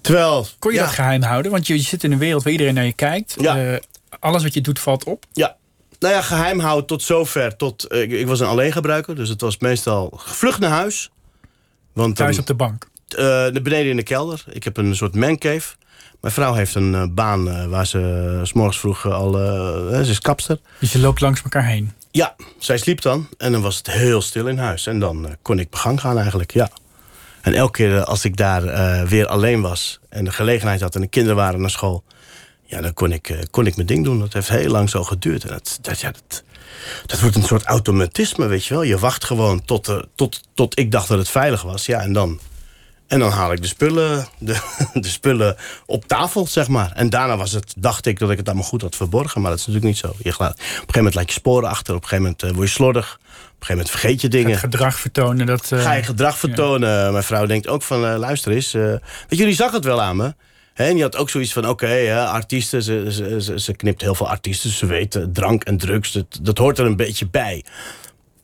[0.01, 0.47] Terwijl...
[0.59, 1.51] Kon je ja, dat geheim houden?
[1.51, 3.35] Want je, je zit in een wereld waar iedereen naar je kijkt.
[3.39, 3.79] Ja.
[4.19, 5.25] Alles wat je doet valt op.
[5.33, 5.55] Ja.
[6.03, 7.55] Nou ja, geheim houden tot zover.
[7.55, 11.11] Tot, eh, ik, ik was een alleengebruiker, dus het was meestal vlucht naar huis.
[11.93, 12.87] Want Thuis op de bank.
[13.07, 14.43] Naar beneden in de kelder.
[14.49, 15.75] Ik heb een soort mancave.
[16.21, 19.33] Mijn vrouw heeft een eh, baan waar ze s s'morgens vroeg al...
[19.33, 20.59] ze is kapster.
[20.79, 21.91] Dus je loopt langs elkaar heen.
[22.11, 23.27] Ja, zij sliep dan.
[23.37, 24.87] En dan was het heel stil in huis.
[24.87, 26.69] En dan kon ik mijn gang gaan eigenlijk, ja.
[27.41, 29.99] En elke keer als ik daar weer alleen was...
[30.09, 32.03] en de gelegenheid had en de kinderen waren naar school...
[32.75, 34.19] ja, dan kon ik, eh, kon ik mijn ding doen.
[34.19, 35.43] Dat heeft heel lang zo geduurd.
[35.43, 36.43] En dat, dat, ja, dat,
[37.05, 38.83] dat wordt een soort automatisme, weet je wel.
[38.83, 41.85] Je wacht gewoon tot, er- tot, tot ik dacht dat het veilig was.
[41.85, 42.39] Ja, en dan...
[43.07, 44.57] En dan haal ik de spullen, de,
[44.93, 45.55] de spullen
[45.85, 46.91] op tafel, zeg maar.
[46.91, 49.41] En daarna was het, dacht ik dat ik het allemaal goed had verborgen.
[49.41, 50.15] Maar dat is natuurlijk niet zo.
[50.23, 51.95] Je op een gegeven moment laat je sporen achter.
[51.95, 53.13] Op een gegeven moment eh, word je slordig.
[53.13, 54.51] Op een gegeven moment vergeet je dingen.
[54.51, 55.45] Het gedrag vertonen.
[55.45, 57.11] Dat, eh, Ga je gedrag vertonen.
[57.11, 58.73] Mijn vrouw denkt ook van, eh, luister eens.
[58.73, 58.99] eh, weet
[59.29, 60.35] je, jullie zag het wel aan me.
[60.73, 64.69] En die had ook zoiets van, oké, artiesten, ze, ze, ze, knipt heel veel artiesten.
[64.69, 67.65] Ze weten, drank en drugs, dat, dat hoort er een beetje bij.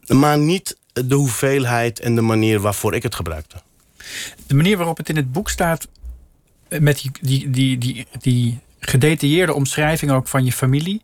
[0.08, 3.56] Maar niet de hoeveelheid en de manier waarvoor ik het gebruikte.
[4.48, 5.88] De manier waarop het in het boek staat.
[6.68, 11.02] eh, met die, die, die, die, die gedetailleerde omschrijving ook van je familie.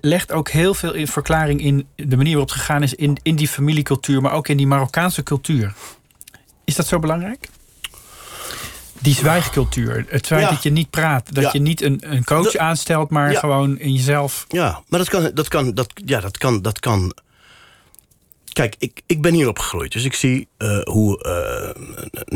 [0.00, 3.36] legt ook heel veel in verklaring in de manier waarop het gegaan is in, in
[3.36, 5.74] die familiecultuur, maar ook in die Marokkaanse cultuur.
[6.64, 7.48] Is dat zo belangrijk?
[9.04, 10.04] Die zwijgcultuur.
[10.08, 10.50] Het feit Ja.
[10.50, 11.34] dat je niet praat.
[11.34, 11.50] Dat Ja.
[11.52, 13.38] je niet een, een coach Dat- aanstelt, maar Ja.
[13.38, 14.44] gewoon in jezelf.
[14.48, 17.14] Ja, maar dat kan, dat kan, dat, ja, dat kan, dat kan.
[18.52, 21.82] Kijk, ik, ik ben hier opgegroeid, dus ik zie eh, hoe eh,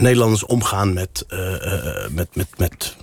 [0.02, 1.38] Nederlanders omgaan met, eh,
[2.10, 2.96] met, met, met,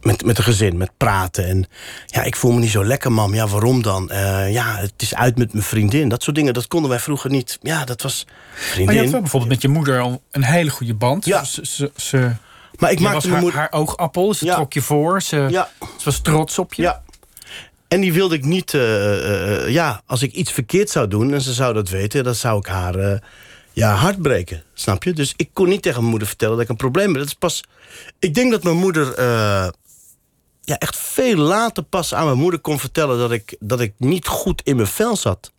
[0.00, 1.46] met, met een gezin, met praten.
[1.46, 1.66] En
[2.06, 3.34] ja, ik voel me niet zo lekker, mam.
[3.34, 4.10] Ja, waarom dan?
[4.50, 6.08] Ja, het is uit met mijn vriendin.
[6.08, 7.58] Dat soort dingen, dat konden wij vroeger niet.
[7.62, 8.94] Ja, dat was Maar vriendin.
[8.96, 11.24] je had wel bijvoorbeeld met je moeder al een hele goede band.
[11.24, 11.44] Ja.
[11.44, 12.32] Ze, ze, ze,
[12.78, 14.34] maar ik maakte haar, haar oogappel.
[14.34, 14.54] Ze Ja.
[14.54, 15.22] trok je voor.
[15.22, 15.68] Ze, Ja.
[15.80, 16.82] ze was trots op je.
[16.82, 17.02] Ja.
[17.88, 18.74] En die wilde ik niet...
[18.74, 22.24] eh, eh, ja, als ik iets verkeerd zou doen en ze zou dat weten...
[22.24, 23.18] dan zou ik haar eh,
[23.72, 25.12] ja, hart breken, snap je?
[25.12, 27.16] Dus ik kon niet tegen mijn moeder vertellen dat ik een probleem heb.
[27.18, 27.64] Dat is pas...
[28.18, 29.22] Ik denk dat mijn moeder...
[30.62, 33.18] ja, echt veel later pas aan mijn moeder kon vertellen...
[33.18, 35.52] dat ik, dat ik niet goed in mijn vel zat.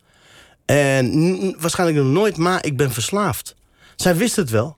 [0.64, 3.54] En waarschijnlijk nog nooit, maar ik ben verslaafd.
[3.96, 4.76] Zij wist het wel.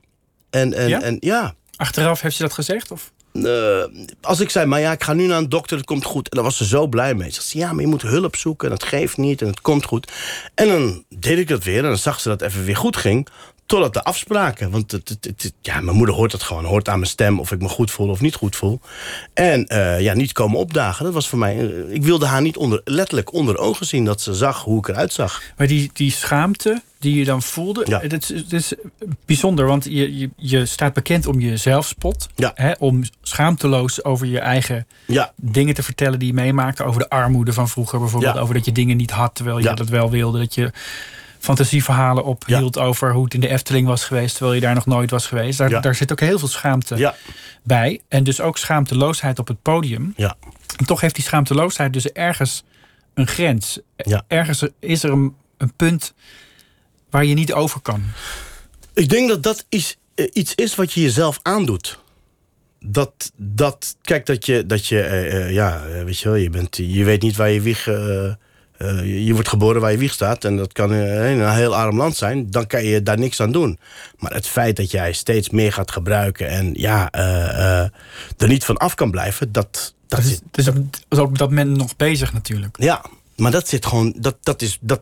[0.49, 1.01] En, en, Ja?
[1.01, 1.53] en ja...
[1.75, 2.91] Achteraf heeft ze dat gezegd?
[2.91, 3.11] Of?
[3.33, 3.83] Eh,
[4.21, 6.29] als ik zei, maar ja, ik ga nu naar een dokter, het komt goed.
[6.29, 7.31] En dan was ze zo blij mee.
[7.31, 9.85] Ze zei, ja, maar je moet hulp zoeken en het geeft niet en het komt
[9.85, 10.11] goed.
[10.55, 12.97] En dan deed ik dat weer en dan zag ze dat het even weer goed
[12.97, 13.27] ging.
[13.65, 14.71] Totdat de afspraken.
[14.71, 16.65] Want het, het, het- ja, mijn moeder hoort het gewoon.
[16.65, 18.79] Hoort aan mijn stem of ik me goed voel of niet goed voel.
[19.33, 21.05] En eh, ja, niet komen opdagen.
[21.05, 21.57] Dat was voor mij...
[21.59, 24.05] eh, ik wilde haar niet onder, letterlijk onder ogen zien...
[24.05, 25.41] dat ze zag hoe ik eruit zag.
[25.57, 27.99] Maar die, die schaamte die je dan voelde, Ja.
[27.99, 28.73] dat, is, dat is
[29.25, 29.65] bijzonder.
[29.65, 32.29] Want je, je, je staat bekend om je zelfspot.
[32.35, 32.51] Ja.
[32.55, 36.83] Hè, om schaamteloos over je eigen Ja, dingen te vertellen die je meemaakte.
[36.83, 38.37] Over de armoede van vroeger bijvoorbeeld.
[38.37, 40.39] Over dat je dingen niet had terwijl je dat wel wilde.
[40.39, 40.71] Dat je
[41.39, 44.35] fantasieverhalen ophield over hoe het in de Efteling was geweest...
[44.35, 45.57] terwijl je daar nog nooit was geweest.
[45.57, 47.13] Daar, daar zit ook heel veel schaamte
[47.63, 48.01] bij.
[48.07, 50.13] En dus ook schaamteloosheid op het podium.
[50.17, 50.35] ja.
[50.77, 52.63] En toch heeft die schaamteloosheid dus ergens
[53.13, 53.79] een grens.
[53.95, 54.23] Ja.
[54.27, 56.13] Ergens is er een, een punt
[57.13, 58.03] waar je niet over kan.
[58.93, 61.99] Ik denk dat dat is, eh, iets is wat je jezelf aandoet.
[62.79, 66.77] Dat, dat kijk, dat je, dat je eh, eh, ja, weet je wel, je, bent,
[66.77, 70.45] je weet niet waar je wieg, je, wordt geboren waar je wieg staat.
[70.45, 72.51] En dat kan in een heel arm land zijn.
[72.51, 73.79] Dan kan je daar niks aan doen.
[74.17, 77.11] Maar het feit dat jij steeds meer gaat gebruiken en ja,
[78.37, 80.77] er niet van af kan blijven, dat, dat, Dat is, is ook,
[81.09, 82.77] is op dat moment nog bezig natuurlijk.
[82.79, 83.05] ja,
[83.35, 85.01] maar dat zit gewoon, dat, dat is, dat,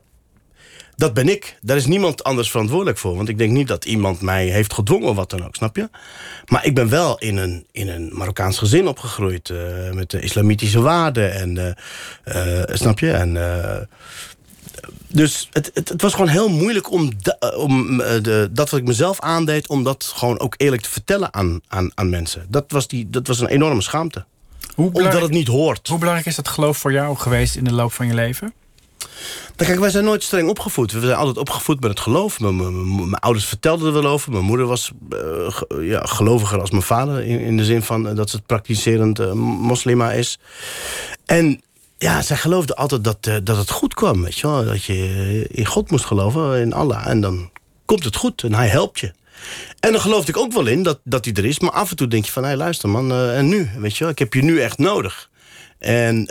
[1.02, 1.58] dat ben ik.
[1.62, 3.16] Daar is niemand anders verantwoordelijk voor.
[3.16, 5.90] Want ik denk niet dat iemand mij heeft gedwongen of wat dan ook, snap je?
[6.46, 9.50] Maar ik ben wel in een, in een Marokkaans gezin opgegroeid.
[9.50, 9.58] eh,
[9.94, 11.34] met de islamitische waarden.
[11.34, 11.76] En,
[12.24, 13.12] eh, eh, snap je?
[13.12, 13.38] En,
[15.08, 18.86] dus het, het, het was gewoon heel moeilijk om, da- om de, dat wat ik
[18.86, 19.68] mezelf aandeed...
[19.68, 22.46] om dat gewoon ook eerlijk te vertellen aan, aan, aan mensen.
[22.50, 24.26] Dat was, die, dat was een enorme schaamte.
[24.76, 25.88] Hoe Omdat het niet hoort.
[25.88, 28.54] hoe belangrijk is dat geloof voor jou geweest in de loop van je leven?
[29.56, 30.92] Kijk, wij zijn nooit streng opgevoed.
[30.92, 32.40] We zijn altijd opgevoed met het geloof.
[32.40, 34.32] Mijn, ouders vertelden er wel over.
[34.32, 37.24] Mijn moeder was eh, ja, geloviger als mijn vader.
[37.24, 40.40] In, in de zin van eh, dat ze het praktiserend eh, moslima is.
[41.26, 41.62] En
[41.98, 44.24] ja, zij geloofde altijd dat, dat het goed kwam.
[44.24, 44.66] Weet je wel?
[44.66, 47.08] Dat je in God moest geloven, in Allah.
[47.08, 47.52] En dan
[47.86, 49.14] komt het goed en hij helpt je.
[49.80, 51.60] En dan geloofde ik ook wel in dat, dat hij er is.
[51.60, 53.70] Maar af en toe denk je van, hé luister man, en nu?
[53.78, 55.30] Weet je wel, ik heb je nu echt nodig.
[55.80, 56.26] En...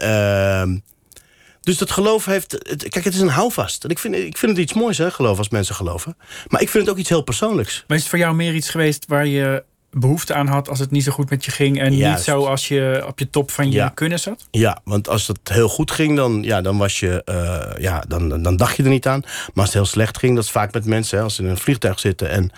[1.60, 2.52] dus dat geloof heeft...
[2.52, 3.84] het- Kijk, het is een houvast.
[3.84, 6.16] En ik vind, ik vind het iets moois, hè, geloof, als mensen geloven.
[6.48, 7.84] Maar ik vind het ook iets heel persoonlijks.
[7.86, 10.90] Maar is het voor jou meer iets geweest waar je behoefte aan had als het
[10.90, 11.80] niet zo goed met je ging.
[11.80, 12.16] En Juist.
[12.16, 13.88] niet zo als je op je top van je Ja.
[13.88, 14.46] kunnen zat.
[14.50, 18.42] Ja, want als het heel goed ging, dan, ja, dan, was je, eh, ja, dan,
[18.42, 19.20] dan dacht je er niet aan.
[19.20, 21.18] Maar als het heel slecht ging, dat is vaak met mensen.
[21.18, 22.50] Hè, als ze in een vliegtuig zitten en,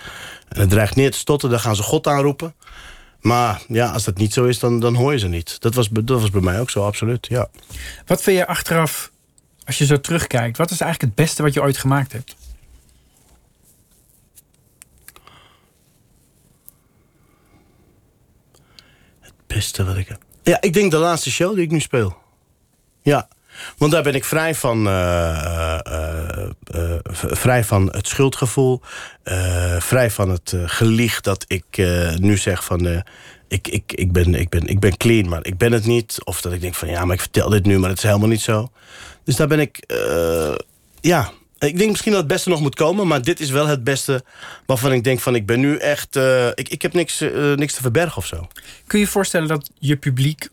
[0.48, 2.54] en het dreigt neer te stotten, dan gaan ze God aanroepen.
[3.22, 5.60] Maar ja, als dat niet zo is, dan, dan hoor je ze niet.
[5.60, 7.26] Dat was, dat was bij mij ook zo, absoluut.
[7.26, 7.48] Ja.
[8.06, 9.10] Wat vind je achteraf,
[9.64, 12.36] als je zo terugkijkt, wat is eigenlijk het beste wat je ooit gemaakt hebt?
[19.54, 20.22] beste wat ik heb.
[20.42, 22.16] Ja, ik denk de laatste show die ik nu speel.
[23.02, 23.28] Ja,
[23.78, 28.80] want daar ben ik vrij van, eh, eh, eh, vrij van het schuldgevoel.
[29.78, 31.86] vrij van het gelieg dat ik
[32.18, 33.02] nu zeg van...
[33.48, 36.18] ik, ik, ik, ben, ik, ben, ik ben clean, maar ik ben het niet.
[36.24, 38.28] Of dat ik denk van ja, maar ik vertel dit nu, maar het is helemaal
[38.28, 38.70] niet zo.
[39.24, 39.94] Dus daar ben ik...
[41.00, 43.06] ja, ik denk misschien dat het beste nog moet komen...
[43.06, 44.24] maar dit is wel het beste
[44.66, 45.34] waarvan ik denk van...
[45.34, 46.16] ik ben nu echt...
[46.54, 47.24] ik, ik heb niks,
[47.56, 48.48] niks te verbergen of zo.
[48.86, 50.48] Kun je je voorstellen dat je publiek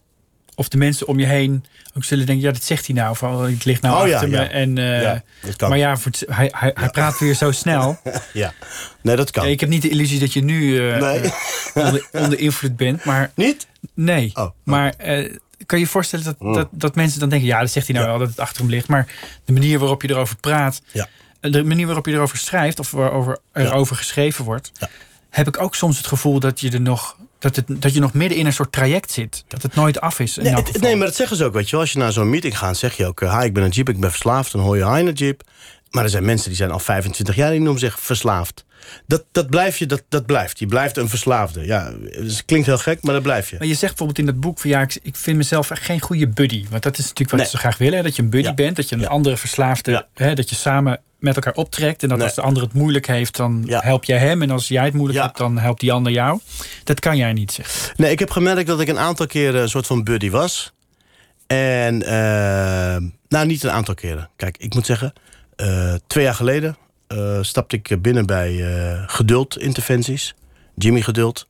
[0.60, 1.66] of de mensen om je heen
[1.98, 4.30] ook zullen denken: ja, dat zegt hij nou, oh, het ligt nou Oh, ja, achter
[4.30, 4.36] me.
[4.38, 4.50] ja.
[4.50, 5.70] En, Ja, dat kan.
[5.70, 8.00] Maar ja, voor het- hij, hij, hij praat weer zo snel.
[8.34, 8.54] Ja,
[9.02, 9.46] nee, dat kan.
[9.48, 11.20] Ik heb niet de illusie dat je nu Nee.
[11.20, 11.32] eh,
[11.74, 13.68] onder, onder invloed bent, maar Niet?
[13.94, 14.32] nee.
[14.34, 14.50] Oh, oh.
[14.64, 14.96] Maar
[15.66, 18.08] kan je je voorstellen dat, dat, dat mensen dan denken: ja, dat zegt hij nou
[18.10, 18.88] wel, dat het achter hem ligt.
[18.88, 19.08] Maar
[19.46, 21.08] de manier waarop je erover praat, Ja.
[21.40, 24.72] de manier waarop je erover schrijft of waarover erover geschreven wordt,
[25.30, 27.18] heb ik ook soms het gevoel dat je er nog.
[27.40, 29.44] Dat, het, dat je nog midden in een soort traject zit.
[29.48, 30.36] Dat het nooit af is.
[30.36, 31.80] Nee, het- nee, maar dat zeggen ze ook, weet je wel.
[31.80, 33.22] Als je naar zo'n meeting gaat, zeg je ook...
[33.22, 34.52] eh, hi, ik ben een jeep, ik ben verslaafd.
[34.52, 35.42] Dan hoor je hi, een jeep.
[35.90, 37.52] Maar er zijn mensen die zijn al 25 jaar...
[37.52, 38.66] die noemen zich verslaafd.
[39.08, 40.60] Dat, dat, blijf je, dat, dat blijft.
[40.60, 41.66] Je blijft een verslaafde.
[41.66, 43.56] Ja, het klinkt heel gek, maar dat blijf je.
[43.58, 46.00] Maar je zegt bijvoorbeeld in dat boek van ja, ik, ik vind mezelf echt geen
[46.02, 46.66] goede buddy.
[46.70, 47.50] Want dat is natuurlijk wat Nee.
[47.50, 47.98] ze graag willen.
[47.98, 48.54] hè, Dat je een buddy Ja.
[48.54, 49.08] bent, dat je een Ja.
[49.08, 50.08] andere verslaafde, Ja.
[50.14, 52.04] hè, dat je samen met elkaar optrekt.
[52.04, 52.28] En dat Nee.
[52.28, 53.80] als de ander het moeilijk heeft, dan Ja.
[53.84, 54.42] help jij hem.
[54.42, 55.26] En als jij het moeilijk Ja.
[55.26, 56.40] hebt, dan helpt die ander jou.
[56.84, 57.94] Dat kan jij niet zeggen.
[57.98, 60.74] Nee, ik heb gemerkt dat ik een aantal keren een soort van buddy was.
[61.48, 62.98] En, eh,
[63.30, 64.30] nou, niet een aantal keren.
[64.36, 65.14] Kijk, ik moet zeggen,
[65.56, 70.36] eh, twee jaar geleden eh, stapte ik binnen bij eh, Geduld Interventies.
[70.76, 71.48] Jimmy Geduld.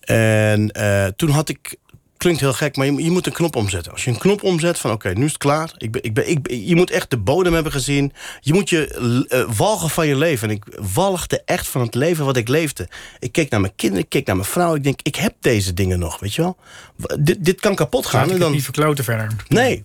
[0.00, 1.76] En eh, toen had ik,
[2.20, 3.92] klinkt heel gek, maar je, je moet een knop omzetten.
[3.92, 5.72] Als je een knop omzet van oké, nu is het klaar.
[5.76, 8.12] Ik ben, ik ben, ik, je moet echt de bodem hebben gezien.
[8.40, 10.48] Je moet je eh, walgen van je leven.
[10.48, 10.64] En ik
[10.94, 12.88] walgde echt van het leven wat ik leefde.
[13.18, 14.74] Ik keek naar mijn kinderen, ik keek naar mijn vrouw.
[14.74, 16.56] Ik denk, ik heb deze dingen nog, weet je wel.
[17.20, 18.26] Dit, dit kan kapot gaan.
[18.26, 19.30] Laat ik dan, niet verkloten verder.
[19.48, 19.84] Nee.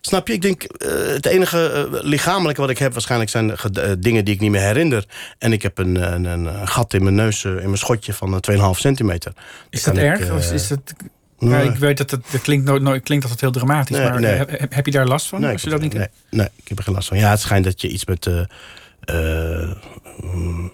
[0.00, 0.32] Snap je?
[0.32, 2.92] Ik denk, eh, het enige eh, lichamelijke wat ik heb...
[2.92, 3.54] waarschijnlijk zijn
[3.98, 5.04] dingen die ik niet meer herinner.
[5.38, 8.72] En ik heb een, een, een gat in mijn neus, in mijn schotje van eh,
[8.74, 9.32] 2,5 centimeter.
[9.70, 10.30] Is dat ik, erg?
[10.30, 10.94] Of is, is dat,
[11.38, 11.64] nee.
[11.64, 13.96] ja, ik weet dat het dat klinkt, nooit, nooit, klinkt altijd heel dramatisch.
[13.96, 14.38] Nee, maar nee.
[14.68, 15.40] Heb, je daar last van?
[15.40, 17.18] Nee, als je ik, dat niet nee, nee, ik heb er geen last van.
[17.18, 18.26] Ja, het schijnt dat je iets met...
[18.26, 18.40] eh,
[19.00, 19.70] eh,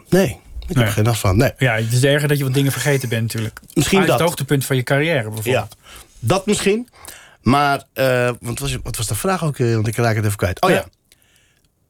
[0.09, 1.37] nee, ik heb er geen last van.
[1.37, 1.53] Nee.
[1.59, 3.61] Ja, het is erger dat je wat dingen vergeten bent natuurlijk.
[3.75, 4.27] Misschien Uit het dat.
[4.29, 5.77] hoogtepunt van je carrière Ja, bijvoorbeeld.
[6.19, 6.89] dat misschien.
[7.43, 9.59] Maar, eh, want was, wat was de vraag ook?
[9.59, 10.61] Want ik raak het even kwijt.
[10.61, 10.85] Oh ja.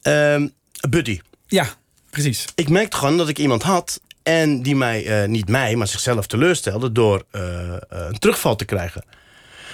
[0.02, 0.48] Ehm,
[0.88, 1.20] buddy.
[1.46, 1.66] Ja,
[2.10, 2.44] precies.
[2.54, 4.00] ik merkte gewoon dat ik iemand had...
[4.22, 6.92] en die mij, eh, niet mij, maar zichzelf teleurstelde...
[6.92, 9.02] door eh, eh, een terugval te krijgen.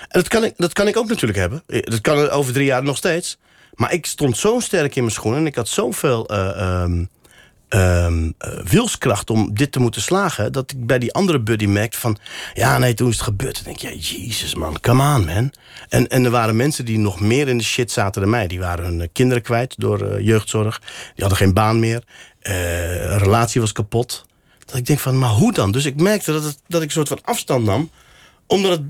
[0.01, 1.62] En dat kan, ik, dat kan ik ook natuurlijk hebben.
[1.66, 3.38] Dat kan over drie jaar nog steeds.
[3.74, 5.40] Maar ik stond zo sterk in mijn schoenen...
[5.40, 7.05] en ik had zoveel ehm,
[8.38, 10.53] eh, wilskracht om dit te moeten slagen...
[10.53, 12.18] dat ik bij die andere buddy merkte van...
[12.55, 13.55] ja, nee, toen is het gebeurd.
[13.55, 15.53] Dan denk ik, ja, jezus man, come on, man.
[15.88, 18.47] En, en er waren mensen die nog meer in de shit zaten dan mij.
[18.47, 20.78] Die waren hun kinderen kwijt door jeugdzorg.
[20.78, 22.03] Die hadden geen baan meer.
[22.40, 24.26] Een relatie was kapot.
[24.67, 25.73] Dat ik denk van, maar hoe dan?
[25.73, 27.91] Dus ik merkte dat, het, dat ik een soort van afstand nam...
[28.47, 28.83] omdat het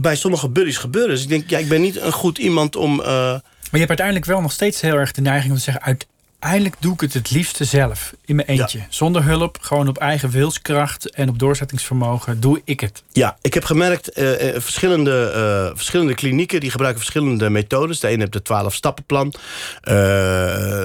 [0.00, 1.12] bij sommige buddies gebeurde.
[1.12, 3.00] Dus ik denk, ja, ik ben niet een goed iemand om...
[3.00, 3.40] eh, Maar
[3.70, 5.82] je hebt uiteindelijk wel nog steeds heel erg de neiging om te zeggen...
[5.82, 8.80] uiteindelijk doe ik het het liefste zelf, in mijn eentje.
[8.88, 13.02] Zonder hulp, gewoon op eigen wilskracht en op doorzettingsvermogen doe ik het.
[13.12, 18.00] Ja, ik heb gemerkt, eh, eh, verschillende, verschillende klinieken die gebruiken verschillende methodes.
[18.00, 19.34] De ene heeft de 12-stappenplan.
[19.80, 20.82] Eh,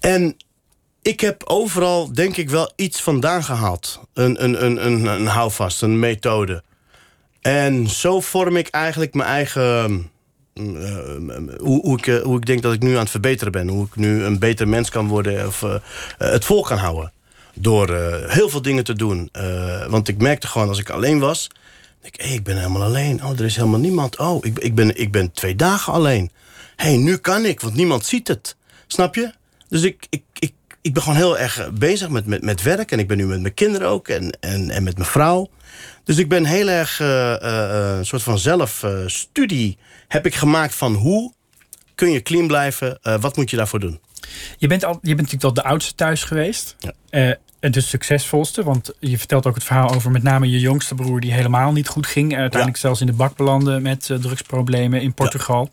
[0.00, 0.36] en
[1.02, 4.00] ik heb overal, denk ik, wel iets vandaan gehaald.
[4.14, 6.62] Een, een, een, een, een houvast, een methode.
[7.40, 9.90] En zo vorm ik eigenlijk mijn eigen.
[10.54, 10.76] mm,
[11.30, 13.68] eh, hoe, ik, eh, hoe ik denk dat ik nu aan het verbeteren ben.
[13.68, 15.46] Hoe ik nu een beter mens kan worden.
[15.46, 15.74] Of eh,
[16.18, 17.12] het vol kan houden.
[17.54, 17.94] Door
[18.26, 19.30] heel veel dingen te doen.
[19.88, 21.50] Want ik merkte gewoon als ik alleen was.
[22.00, 23.24] denk hey, ik ben helemaal alleen.
[23.24, 24.18] Oh, er is helemaal niemand.
[24.18, 26.30] Oh, ik, ik, ben, ik ben twee dagen alleen.
[26.76, 28.56] Hé, hey, nu kan ik, want niemand ziet het.
[28.86, 29.32] Snap je?
[29.68, 30.22] Dus ik, ik,
[30.82, 32.92] ik ben gewoon heel erg bezig met, met, met werk.
[32.92, 34.08] En ik ben nu met mijn kinderen ook.
[34.08, 35.50] En, en, en met mijn vrouw.
[36.04, 39.78] Dus ik ben heel erg eh, eh, eh, een soort van zelfstudie
[40.08, 41.32] heb ik gemaakt van hoe
[42.00, 42.98] kun je clean blijven.
[43.02, 44.00] Eh, wat moet je daarvoor doen?
[44.56, 46.76] Je bent, al, je bent natuurlijk al de oudste thuis geweest.
[46.78, 47.36] Ja.
[47.60, 48.64] Eh, de succesvolste.
[48.64, 51.20] Want je vertelt ook het verhaal over met name je jongste broer...
[51.20, 52.36] die helemaal niet goed ging.
[52.36, 55.70] Uiteindelijk zelfs in de bak belandde met eh, drugsproblemen in Portugal.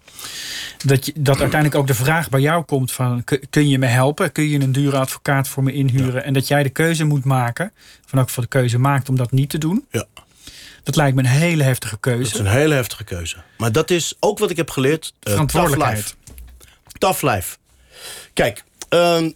[0.85, 3.23] Dat, je, dat uiteindelijk ook de vraag bij jou komt van...
[3.49, 4.31] kun je me helpen?
[4.31, 6.23] Kun je een dure advocaat voor me inhuren?
[6.23, 7.71] En dat jij de keuze moet maken,
[8.05, 9.85] van ook voor de keuze maakt om dat niet te doen.
[9.91, 10.05] Ja.
[10.83, 12.31] Dat lijkt me een hele heftige keuze.
[12.31, 13.37] Dat is een hele heftige keuze.
[13.57, 15.13] Maar dat is ook wat ik heb geleerd.
[15.23, 16.03] Uh, Verantwoordelijkheid.
[16.03, 16.97] Tough life.
[16.97, 17.57] Tough life.
[18.33, 19.31] Kijk, ehm,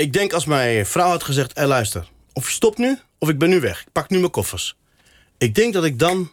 [0.00, 1.56] ik denk als mijn vrouw had gezegd...
[1.56, 3.80] Hey, luister, of je stopt nu, of ik ben nu weg.
[3.80, 4.76] Ik pak nu mijn koffers.
[5.38, 6.30] Ik denk dat ik dan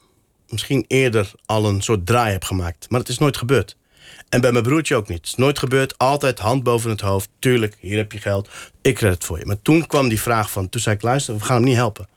[0.50, 2.90] misschien eerder al een soort draai heb gemaakt.
[2.90, 3.78] Maar het is nooit gebeurd.
[4.30, 5.18] En bij mijn broertje ook niet.
[5.18, 5.98] Het is nooit gebeurd.
[5.98, 7.30] Altijd hand boven het hoofd.
[7.40, 8.50] Tuurlijk, hier heb je geld.
[8.82, 9.46] Ik red het voor je.
[9.46, 10.70] Maar toen kwam die vraag van...
[10.70, 12.08] Toen zei ik, luister, we gaan hem niet helpen.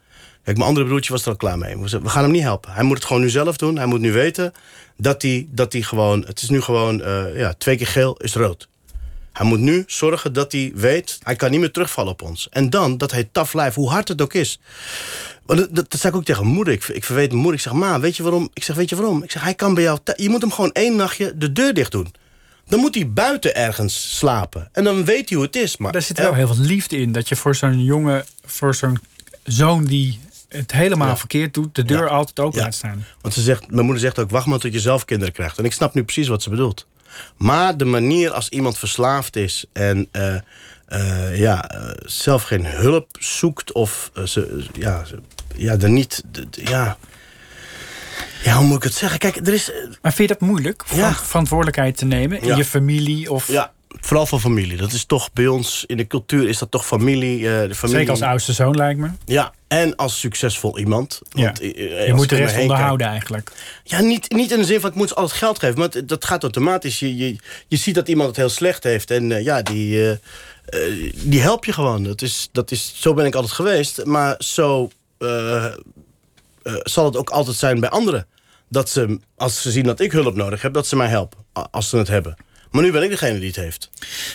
[0.43, 1.79] Kijk, mijn andere broertje was er al klaar mee.
[1.79, 2.73] We gaan hem niet helpen.
[2.73, 3.77] Hij moet het gewoon nu zelf doen.
[3.77, 4.53] Hij moet nu weten
[4.97, 6.25] dat hij, dat hij gewoon...
[6.27, 8.69] Het is nu gewoon uh, ja, twee keer geel is rood.
[9.41, 11.19] Hij moet nu zorgen dat hij weet...
[11.23, 12.49] hij kan niet meer terugvallen op ons.
[12.51, 14.61] En dan, dat heet tough life, hoe hard het ook is.
[15.47, 16.75] Dat, dat, dat zei ik ook tegen moeder.
[16.75, 17.55] Ik, ik verweet mijn moeder.
[17.55, 18.51] Ik zeg, ma, weet je waarom?
[18.53, 19.23] Ik zeg, weet je waarom?
[19.23, 19.99] Ik zeg, hij kan bij jou...
[20.17, 22.15] Je moet hem gewoon één nachtje de deur dicht doen.
[22.67, 24.69] Dan moet hij buiten ergens slapen.
[24.73, 25.77] En dan weet hij hoe het is.
[25.77, 27.13] Maar Daar zit wel heel veel liefde in.
[27.13, 28.99] Dat je voor zo'n jongen, voor zo'n
[29.45, 33.05] zoon die het helemaal verkeerd doet, de deur altijd open laat staan.
[33.21, 35.59] Want ze zegt, mijn moeder zegt ook, wacht maar tot je zelf kinderen krijgt.
[35.59, 36.87] En ik snap nu precies wat ze bedoelt.
[37.37, 40.35] Maar de manier als iemand verslaafd is en uh,
[40.89, 45.19] uh, ja, uh, zelf geen hulp zoekt of ze, ja, ze,
[45.57, 46.97] ja, er niet, ja.
[48.43, 49.19] Ja, hoe moet ik het zeggen?
[49.19, 49.73] Kijk, er is.
[50.03, 50.85] Maar vind je dat moeilijk?
[50.95, 51.15] Ja.
[51.15, 52.57] Verantwoordelijkheid te nemen in ja.
[52.57, 53.33] je familie?
[53.33, 53.49] Of...
[53.49, 54.77] Ja, vooral van familie.
[54.77, 57.39] Dat is toch bij ons in de cultuur is dat toch familie.
[57.39, 57.99] Uh, de familie.
[57.99, 59.11] Zeker als oudste zoon lijkt me.
[59.25, 61.21] Ja, en als succesvol iemand.
[61.31, 62.05] Want, ja.
[62.05, 63.53] je moet de rest onderhouden kijk, eigenlijk.
[63.85, 65.79] Ja, niet, niet in de zin van ik moet ze al het geld geven.
[65.79, 66.99] Maar het, dat gaat automatisch.
[66.99, 67.37] Je, je,
[67.69, 69.11] je ziet dat iemand het heel slecht heeft.
[69.11, 70.19] En uh, ja, die,
[71.15, 72.03] die help je gewoon.
[72.03, 74.05] Dat is, dat is, zo ben ik altijd geweest.
[74.05, 74.91] Maar zo
[76.83, 78.27] zal het ook altijd zijn bij anderen.
[78.69, 81.39] Dat ze, als ze zien dat ik hulp nodig heb, dat ze mij helpen.
[81.71, 82.37] Als ze het hebben.
[82.71, 83.91] Maar nu ben ik degene die het heeft.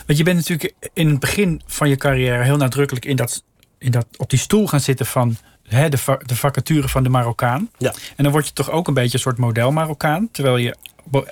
[0.06, 3.44] Want je bent natuurlijk in het begin van je carrière heel nadrukkelijk in dat,
[3.78, 7.10] in dat, op die stoel gaan zitten van hè, de, va de vacature van de
[7.10, 7.70] Marokkaan.
[7.78, 7.94] Ja.
[8.16, 10.30] En dan word je toch ook een beetje een soort model Marokkaan.
[10.32, 10.76] Terwijl je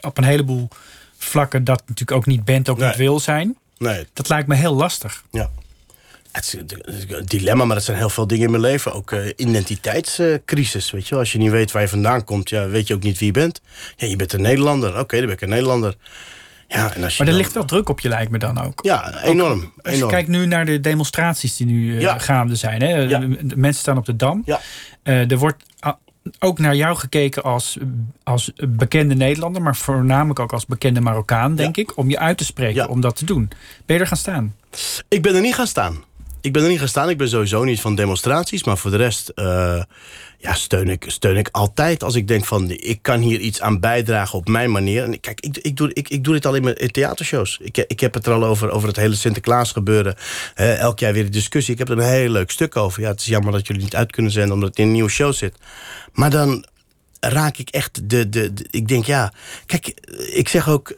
[0.02, 0.68] op een heleboel
[1.18, 2.88] vlakken dat natuurlijk ook niet bent, ook Nee.
[2.88, 3.58] niet wil zijn.
[3.78, 5.24] Nee, Dat lijkt me heel lastig.
[5.32, 5.50] ja.
[6.32, 6.54] Het is
[7.08, 8.94] een dilemma, maar dat zijn heel veel dingen in mijn leven.
[8.94, 11.20] Ook eh, identiteitscrisis, weet je wel.
[11.20, 13.34] Als je niet weet waar je vandaan komt, ja, weet je ook niet wie je
[13.34, 13.62] bent.
[13.96, 15.00] Ja, je bent een Nederlander.
[15.00, 15.96] Oké, dan ben ik een Nederlander.
[16.74, 18.62] Ja, en als je Maar er dan- ligt wel druk op je, lijkt me dan
[18.62, 18.80] ook.
[18.84, 19.60] Ja, enorm.
[19.60, 20.12] Als je enorm.
[20.12, 22.18] kijkt nu naar de demonstraties die nu eh, Ja.
[22.20, 22.82] gaande zijn.
[22.82, 22.88] Hè?
[22.96, 23.20] Ja.
[23.20, 24.42] De, de mensen staan op de Dam.
[24.46, 24.60] Ja.
[25.04, 25.64] Eh, er wordt
[26.40, 27.78] ook naar jou gekeken als,
[28.24, 29.62] als bekende Nederlander...
[29.62, 31.98] maar voornamelijk ook als bekende Marokkaan, denk ik...
[31.98, 33.50] om je uit te spreken, om dat te doen.
[33.86, 34.56] Ben je er gaan staan?
[35.08, 36.04] Ik ben er niet gaan staan.
[36.44, 37.10] Ik ben er niet gaan staan.
[37.10, 38.64] Ik ben sowieso niet van demonstraties.
[38.64, 39.82] Maar voor de rest eh,
[40.38, 42.70] ja, steun, ik, steun ik altijd als ik denk van...
[42.70, 45.04] ik kan hier iets aan bijdragen op mijn manier.
[45.04, 47.58] En kijk, ik, ik, doe, ik, ik doe dit al in mijn in theatershows.
[47.62, 50.16] Ik, ik heb het er al over, over het hele Sinterklaas gebeuren.
[50.56, 51.74] Elk jaar weer een discussie.
[51.74, 53.02] Ik heb er een heel leuk stuk over.
[53.02, 54.54] Ja, het is jammer dat jullie niet uit kunnen zenden...
[54.54, 55.56] omdat het in een nieuwe show zit.
[56.14, 56.66] Maar dan
[57.20, 59.34] raak ik echt de, de, de- ik denk ja
[59.66, 59.88] kijk
[60.34, 60.94] ik zeg ook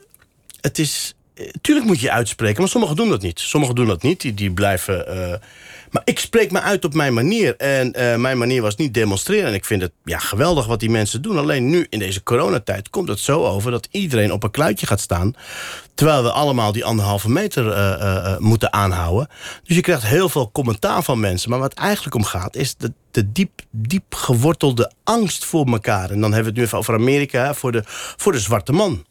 [0.60, 1.14] het is
[1.60, 3.40] tuurlijk moet je uitspreken maar sommigen doen dat niet.
[3.40, 5.38] Sommigen doen dat niet die, blijven eh,
[5.90, 7.56] maar ik spreek me uit op mijn manier.
[7.56, 9.48] En eh, mijn manier was niet demonstreren.
[9.48, 11.38] En ik vind het ja geweldig wat die mensen doen.
[11.38, 15.00] Alleen nu in deze coronatijd komt het zo over dat iedereen op een kluitje gaat
[15.00, 15.34] staan.
[15.96, 19.28] Terwijl we allemaal die anderhalve meter eh, eh, eh, moeten aanhouden.
[19.64, 21.50] Dus je krijgt heel veel commentaar van mensen.
[21.50, 26.10] Maar wat eigenlijk om gaat is de, de diep, diep gewortelde angst voor elkaar.
[26.10, 27.82] En dan hebben we het nu even over Amerika, voor de,
[28.16, 29.04] voor de zwarte man.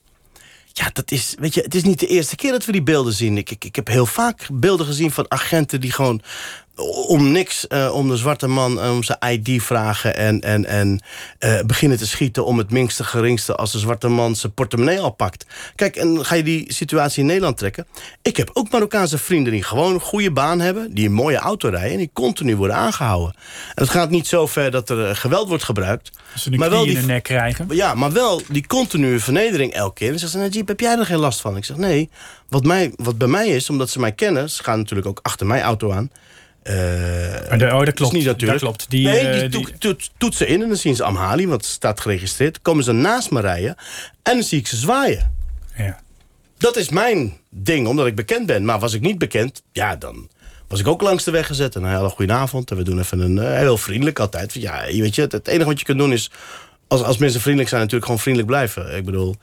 [0.77, 3.13] Ja, dat is, weet je, het is niet de eerste keer dat we die beelden
[3.13, 3.37] zien.
[3.37, 6.21] Ik, ik, ik heb heel vaak beelden gezien van agenten die gewoon
[7.07, 11.01] om niks, eh, om de zwarte man, eh, om zijn ID vragen en, en, en
[11.39, 15.11] eh, beginnen te schieten om het minste geringste als de zwarte man zijn portemonnee al
[15.11, 15.45] pakt.
[15.75, 17.87] Kijk, en ga je die situatie in Nederland trekken.
[18.21, 21.69] Ik heb ook Marokkaanse vrienden die gewoon een goede baan hebben, die een mooie auto
[21.69, 23.35] rijden en die continu worden aangehouden.
[23.75, 26.11] En het gaat niet zo ver dat er geweld wordt gebruikt.
[26.35, 27.67] Ze Maar wel in die- de nek krijgen.
[27.69, 30.11] Ja, maar wel die continue vernedering elke keer.
[30.11, 31.57] En zegt ze, Najib, heb jij er geen last van?
[31.57, 32.09] Ik zeg, nee.
[32.49, 34.49] Wat, mij, wat bij mij is, omdat ze mij kennen...
[34.49, 36.09] ze gaan natuurlijk ook achter mijn auto aan...
[36.65, 38.13] eh, de, oh, dat is klopt.
[38.13, 38.59] niet natuurlijk.
[38.59, 38.89] Dat klopt.
[38.89, 41.47] Die, nee, eh, die, die- toet- toet- toet ze in en dan zien ze Amhali,
[41.47, 42.53] want het staat geregistreerd.
[42.53, 43.75] Dan komen ze naast me rijden
[44.23, 45.33] en dan zie ik ze zwaaien.
[45.77, 46.03] ja.
[46.57, 48.65] Dat is mijn ding, omdat ik bekend ben.
[48.65, 50.29] Maar was ik niet bekend, ja, dan
[50.67, 51.75] was ik ook langs de weg gezet.
[51.75, 52.71] En hele goede avond.
[52.71, 54.53] En we doen even een eh, heel vriendelijk altijd.
[54.53, 56.31] Ja, je weet je, het, het enige wat je kunt doen is...
[56.87, 58.95] Als, als mensen vriendelijk zijn, natuurlijk gewoon vriendelijk blijven.
[58.97, 59.35] Ik bedoel...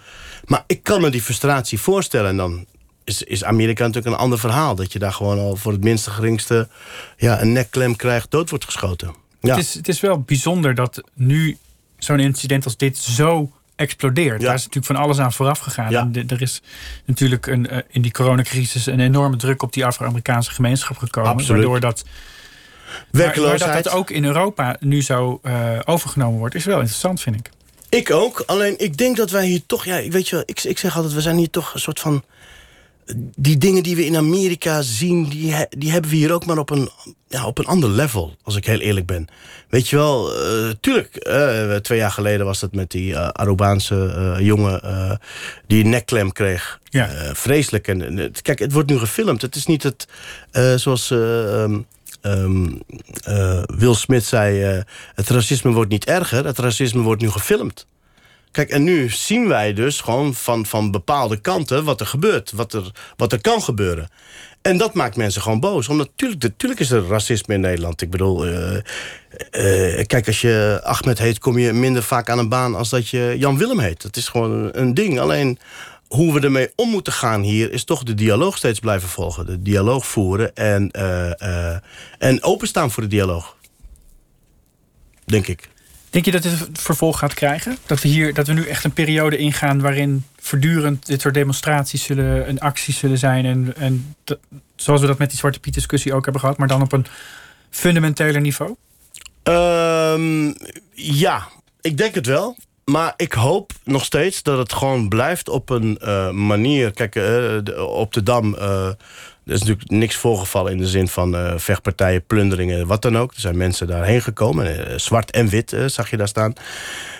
[0.44, 2.30] Maar ik kan me die frustratie voorstellen.
[2.30, 2.66] En dan
[3.04, 4.74] is, is Amerika natuurlijk een ander verhaal.
[4.74, 6.68] Dat je daar gewoon al voor het minste geringste
[7.16, 9.14] ja, een nekklem krijgt, dood wordt geschoten.
[9.40, 9.54] Ja.
[9.54, 11.58] Het, is, het is wel bijzonder dat nu
[11.98, 14.40] zo'n incident als dit zo explodeert.
[14.40, 14.46] Ja.
[14.46, 15.90] Daar is natuurlijk van alles aan vooraf gegaan.
[15.90, 16.08] Ja.
[16.12, 16.62] En er is
[17.04, 21.30] natuurlijk een, eh, in die coronacrisis een enorme druk op die Afro-Amerikaanse gemeenschap gekomen.
[21.30, 21.62] Absoluut.
[21.62, 23.74] Waardoor dat, maar, maar Werkloosheid.
[23.74, 27.50] dat dat ook in Europa nu zo eh, overgenomen wordt, is wel interessant, vind ik.
[27.88, 28.42] Ik ook.
[28.46, 29.84] Alleen ik denk dat wij hier toch...
[29.84, 32.22] Ja, weet je wel, ik, ik zeg altijd, we zijn hier toch een soort van...
[33.36, 36.58] Die dingen die we in Amerika zien, die, he- die hebben we hier ook maar
[36.58, 36.88] op een,
[37.28, 38.36] ja, op een ander level.
[38.42, 39.26] Als ik heel eerlijk ben.
[39.68, 41.16] Weet je wel, eh, tuurlijk.
[41.16, 44.80] eh, twee jaar geleden was dat met die Arubaanse eh, jongen
[45.66, 46.80] die een nekklem kreeg.
[46.84, 47.08] Ja.
[47.34, 47.88] Vreselijk.
[47.88, 49.42] En, kijk, het wordt nu gefilmd.
[49.42, 50.06] Het is niet het,
[50.80, 51.80] zoals eh, ehm,
[52.20, 52.66] ehm,
[53.24, 54.82] eh, Will Smith zei...
[55.14, 57.86] het racisme wordt niet erger, het racisme wordt nu gefilmd.
[58.52, 62.52] Kijk, en nu zien wij dus gewoon van, van bepaalde kanten wat er gebeurt.
[62.52, 64.08] Wat er, wat er kan gebeuren.
[64.62, 65.88] En dat maakt mensen gewoon boos.
[65.88, 68.02] Omdat natuurlijk, natuurlijk is er racisme in Nederland.
[68.02, 71.38] Ik bedoel, eh, eh, kijk, als je Ahmed heet...
[71.38, 74.02] kom je minder vaak aan een baan als dat je Jan Willem heet.
[74.02, 75.20] Dat is gewoon een, ding.
[75.20, 75.58] Alleen
[76.08, 77.72] hoe we ermee om moeten gaan hier...
[77.72, 79.46] is toch de dialoog steeds blijven volgen.
[79.46, 81.76] De dialoog voeren en, eh,
[82.18, 83.56] en openstaan voor de dialoog.
[85.24, 85.68] Denk ik.
[86.12, 87.76] Denk je dat dit vervolg gaat krijgen?
[87.86, 92.04] Dat we hier dat we nu echt een periode ingaan waarin voortdurend dit soort demonstraties
[92.04, 93.44] zullen en acties zullen zijn.
[93.44, 94.14] En, en
[94.76, 97.06] zoals we dat met die Zwarte Piet discussie ook hebben gehad, maar dan op een
[97.70, 98.74] fundamenteler niveau?
[99.42, 100.52] Ehm,
[100.92, 101.48] ja,
[101.80, 102.56] ik denk het wel.
[102.84, 106.92] Maar ik hoop nog steeds dat het gewoon blijft op een eh, manier.
[106.92, 108.54] Kijk, eh, op de Dam.
[108.54, 108.90] eh,
[109.44, 113.34] er is natuurlijk niks voorgevallen in de zin van eh, vechtpartijen, plunderingen, wat dan ook.
[113.34, 114.86] Er zijn mensen daarheen gekomen.
[114.86, 116.52] eh, zwart en wit eh, zag je daar staan.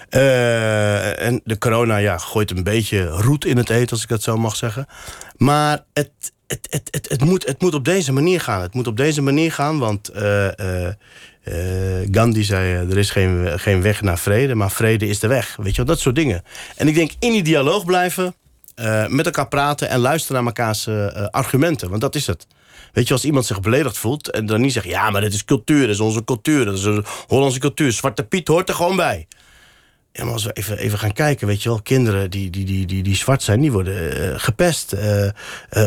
[0.09, 4.37] En de corona ja, gooit een beetje roet in het eten, als ik dat zo
[4.37, 4.87] mag zeggen.
[5.37, 6.11] Maar het,
[6.47, 8.61] het, het, het, het, moet, het moet op deze manier gaan.
[8.61, 10.11] Het moet op deze manier gaan, want
[12.11, 12.91] Gandhi zei...
[12.91, 15.57] er is geen, geen weg naar vrede, maar vrede is de weg.
[15.57, 16.43] Weet je wel, dat soort dingen.
[16.77, 18.35] En ik denk in die dialoog blijven,
[18.75, 19.89] eh, met elkaar praten...
[19.89, 22.47] en luisteren naar mekaars eh, argumenten, want dat is het.
[22.93, 24.87] Weet je, als iemand zich beledigd voelt en dan niet zegt...
[24.87, 27.93] ja, maar dit is cultuur, dat is onze cultuur, dat is een Hollandse cultuur.
[27.93, 29.27] Zwarte Piet hoort er gewoon bij.
[30.13, 32.87] Ja, maar als we even, even gaan kijken, weet je wel, kinderen die, die, die,
[32.87, 34.95] die, die zwart zijn, die worden eh, gepest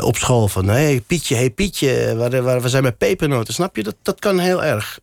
[0.01, 0.47] op school.
[0.47, 3.53] Van, hey, Pietje, hey Pietje, waar, waar, zijn met pepernoten.
[3.53, 4.99] Snap je, dat, dat kan heel erg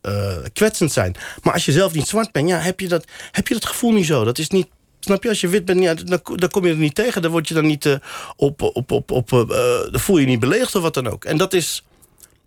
[0.52, 1.14] kwetsend zijn.
[1.42, 3.92] Maar als je zelf niet zwart bent, ja, heb, je dat, heb je dat gevoel
[3.92, 4.24] niet zo.
[4.24, 4.68] Dat is niet,
[5.04, 7.22] snap je, als je wit bent, ja, dan, dan kom je er niet tegen.
[7.22, 7.94] Dan word je dan niet eh,
[8.36, 9.46] op, op, op, op, eh,
[9.90, 11.24] dan voel je je niet beledigd of wat dan ook.
[11.24, 11.82] En dat is,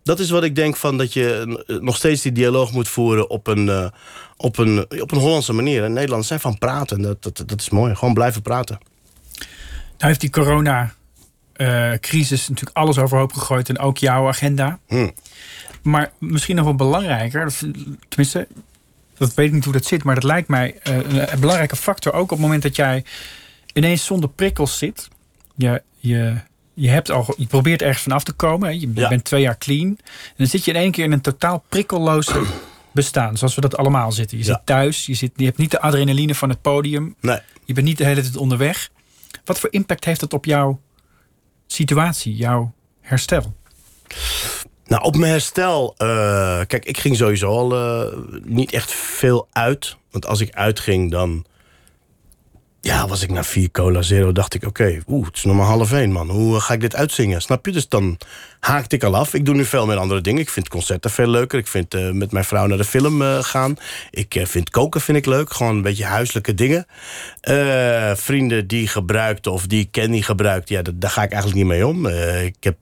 [0.06, 3.30] dat is wat ik denk van dat je eh, nog steeds die dialoog moet voeren
[3.30, 3.86] op een, eh,
[4.36, 5.84] op een, op een Hollandse manier.
[5.84, 7.02] En Nederlanders zijn van praten.
[7.02, 7.94] Dat, dat, dat is mooi.
[7.94, 8.78] Gewoon blijven praten.
[9.98, 14.78] Nou heeft die corona-crisis natuurlijk alles overhoop gegooid en ook jouw agenda.
[14.86, 15.10] Hm.
[15.82, 17.52] Maar misschien nog wel belangrijker,
[18.08, 18.48] tenminste,
[19.18, 22.12] dat weet ik niet hoe dat zit, maar dat lijkt mij eh, een, belangrijke factor.
[22.12, 23.04] Ook op het moment dat jij
[23.72, 25.08] ineens zonder prikkels zit.
[25.56, 26.34] Je, je,
[26.74, 28.80] je, hebt al, je probeert ergens vanaf te komen.
[28.80, 29.08] Je, je Ja.
[29.08, 29.88] bent twee jaar clean.
[29.88, 32.42] En dan zit je in één keer in een totaal prikkelloze
[32.92, 33.36] bestaan.
[33.36, 34.38] Zoals we dat allemaal zitten.
[34.38, 34.52] Je Ja.
[34.52, 37.14] zit thuis, je, zit, je hebt niet de adrenaline van het podium.
[37.20, 37.38] Nee.
[37.64, 38.90] Je bent niet de hele tijd onderweg.
[39.44, 40.80] Wat voor impact heeft dat op jouw
[41.66, 43.54] situatie, jouw herstel?
[44.86, 45.94] Nou, op mijn herstel...
[45.96, 48.12] eh, kijk, ik ging sowieso al eh,
[48.44, 49.96] niet echt veel uit.
[50.10, 51.44] Want als ik uitging, dan...
[52.80, 54.64] Ja, was ik na vier cola zero, dacht ik...
[54.66, 56.30] Oké, oeh, het is nog maar half één, man.
[56.30, 57.42] Hoe ga ik dit uitzingen?
[57.42, 57.72] Snap je?
[57.72, 58.18] Dus dan
[58.60, 59.34] haakte ik al af.
[59.34, 60.40] Ik doe nu veel meer andere dingen.
[60.40, 61.58] Ik vind concerten veel leuker.
[61.58, 63.76] Ik vind eh, met mijn vrouw naar de film gaan.
[64.10, 65.52] Ik vind koken vind ik leuk.
[65.52, 66.86] Gewoon een beetje huiselijke dingen.
[68.16, 70.68] Vrienden die gebruikten of die ik ken die gebruikt...
[70.68, 72.06] Ja, dat- daar ga ik eigenlijk niet mee om.
[72.06, 72.76] Ik heb...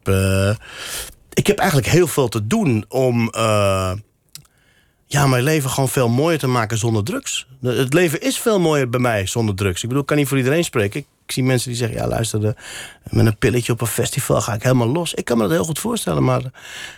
[1.34, 3.92] eh, ik heb eigenlijk heel veel te doen om eh,
[5.06, 7.46] ja, mijn leven gewoon veel mooier te maken zonder drugs.
[7.62, 9.82] Het leven is veel mooier bij mij zonder drugs.
[9.82, 11.00] Ik bedoel, ik kan niet voor iedereen spreken.
[11.00, 12.54] Ik, zie mensen die zeggen, ja luister, de-
[13.10, 15.14] met een pilletje op een festival ga ik helemaal los.
[15.14, 16.42] Ik kan me dat heel goed voorstellen, maar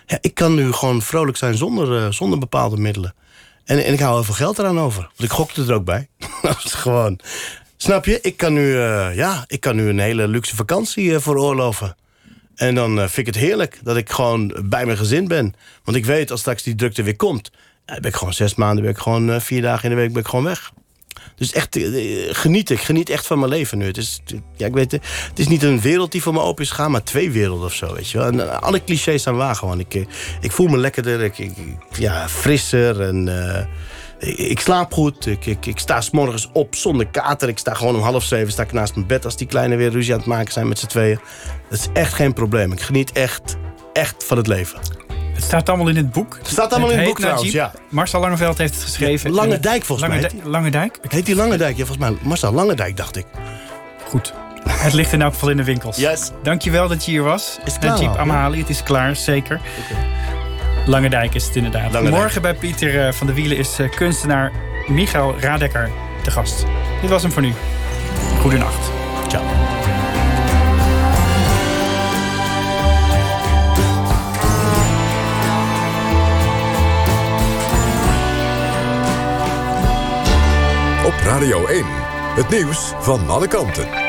[0.05, 3.13] ja, ik kan nu gewoon vrolijk zijn zonder, eh, zonder bepaalde middelen.
[3.65, 5.01] En, en ik hou heel veel geld eraan over.
[5.01, 6.07] Want ik gokte er ook bij.
[6.83, 7.19] gewoon...
[7.77, 8.21] Snap je?
[8.21, 11.95] Ik kan nu, eh, ja, ik kan nu een hele luxe vakantie eh, veroorloven.
[12.57, 15.53] En dan eh, vind ik het heerlijk dat ik gewoon bij mijn gezin ben.
[15.83, 17.51] Want ik weet, als straks die drukte weer komt...
[17.85, 20.21] ben ik gewoon zes maanden, ben ik gewoon eh, vier dagen in de week ben
[20.21, 20.71] ik gewoon weg.
[21.35, 21.83] Dus echt, eh,
[22.31, 22.79] geniet ik.
[22.79, 23.85] Geniet echt van mijn leven nu.
[23.85, 24.21] Het is,
[24.55, 26.91] ja, ik weet, het is niet een wereld die voor me open is gegaan...
[26.91, 28.27] maar twee werelden of zo, weet je wel.
[28.27, 29.79] En alle clichés zijn waar gewoon.
[29.79, 30.05] Ik,
[30.41, 31.51] ik voel me lekkerder, ik,
[31.97, 33.27] ja, frisser en...
[34.19, 35.25] ik, slaap goed.
[35.25, 37.49] Ik, ik, ik sta s morgens op zonder kater.
[37.49, 39.25] Ik sta gewoon om half zeven sta ik naast mijn bed...
[39.25, 41.19] als die kleinen weer ruzie aan het maken zijn met z'n tweeën.
[41.69, 42.71] Dat is echt geen probleem.
[42.71, 43.57] Ik geniet echt,
[43.93, 44.79] echt van het leven.
[45.33, 46.37] Het staat allemaal in het boek.
[46.37, 47.71] Het staat allemaal in het heet boek trouwens, ja.
[47.89, 49.31] Marcel Langeveld heeft het geschreven.
[49.31, 50.29] Lange Dijk volgens Lange mij.
[50.29, 50.99] Dijk- Lange Dijk?
[51.07, 51.77] Heet die Lange Dijk?
[51.77, 53.25] Ja, volgens mij Marcel Lange Dijk, dacht ik.
[54.09, 54.33] Goed.
[54.69, 55.97] Het ligt in elk geval in de winkels.
[55.97, 56.31] Yes.
[56.43, 57.57] Dankjewel dat je hier was.
[57.65, 58.15] Is het klaar Najib?
[58.15, 59.61] Amhali, het is klaar, zeker.
[60.87, 62.01] Dijk is het inderdaad.
[62.01, 64.51] Morgen bij Pieter eh, van der Wielen is eh, kunstenaar
[64.87, 65.89] Michael Radekker
[66.23, 66.65] te gast.
[67.01, 67.53] Dit was hem voor nu.
[68.39, 68.91] Goedenacht.
[69.27, 69.43] Ciao.
[81.05, 81.85] Op Radio 1.
[82.35, 84.06] Het nieuws van alle kanten.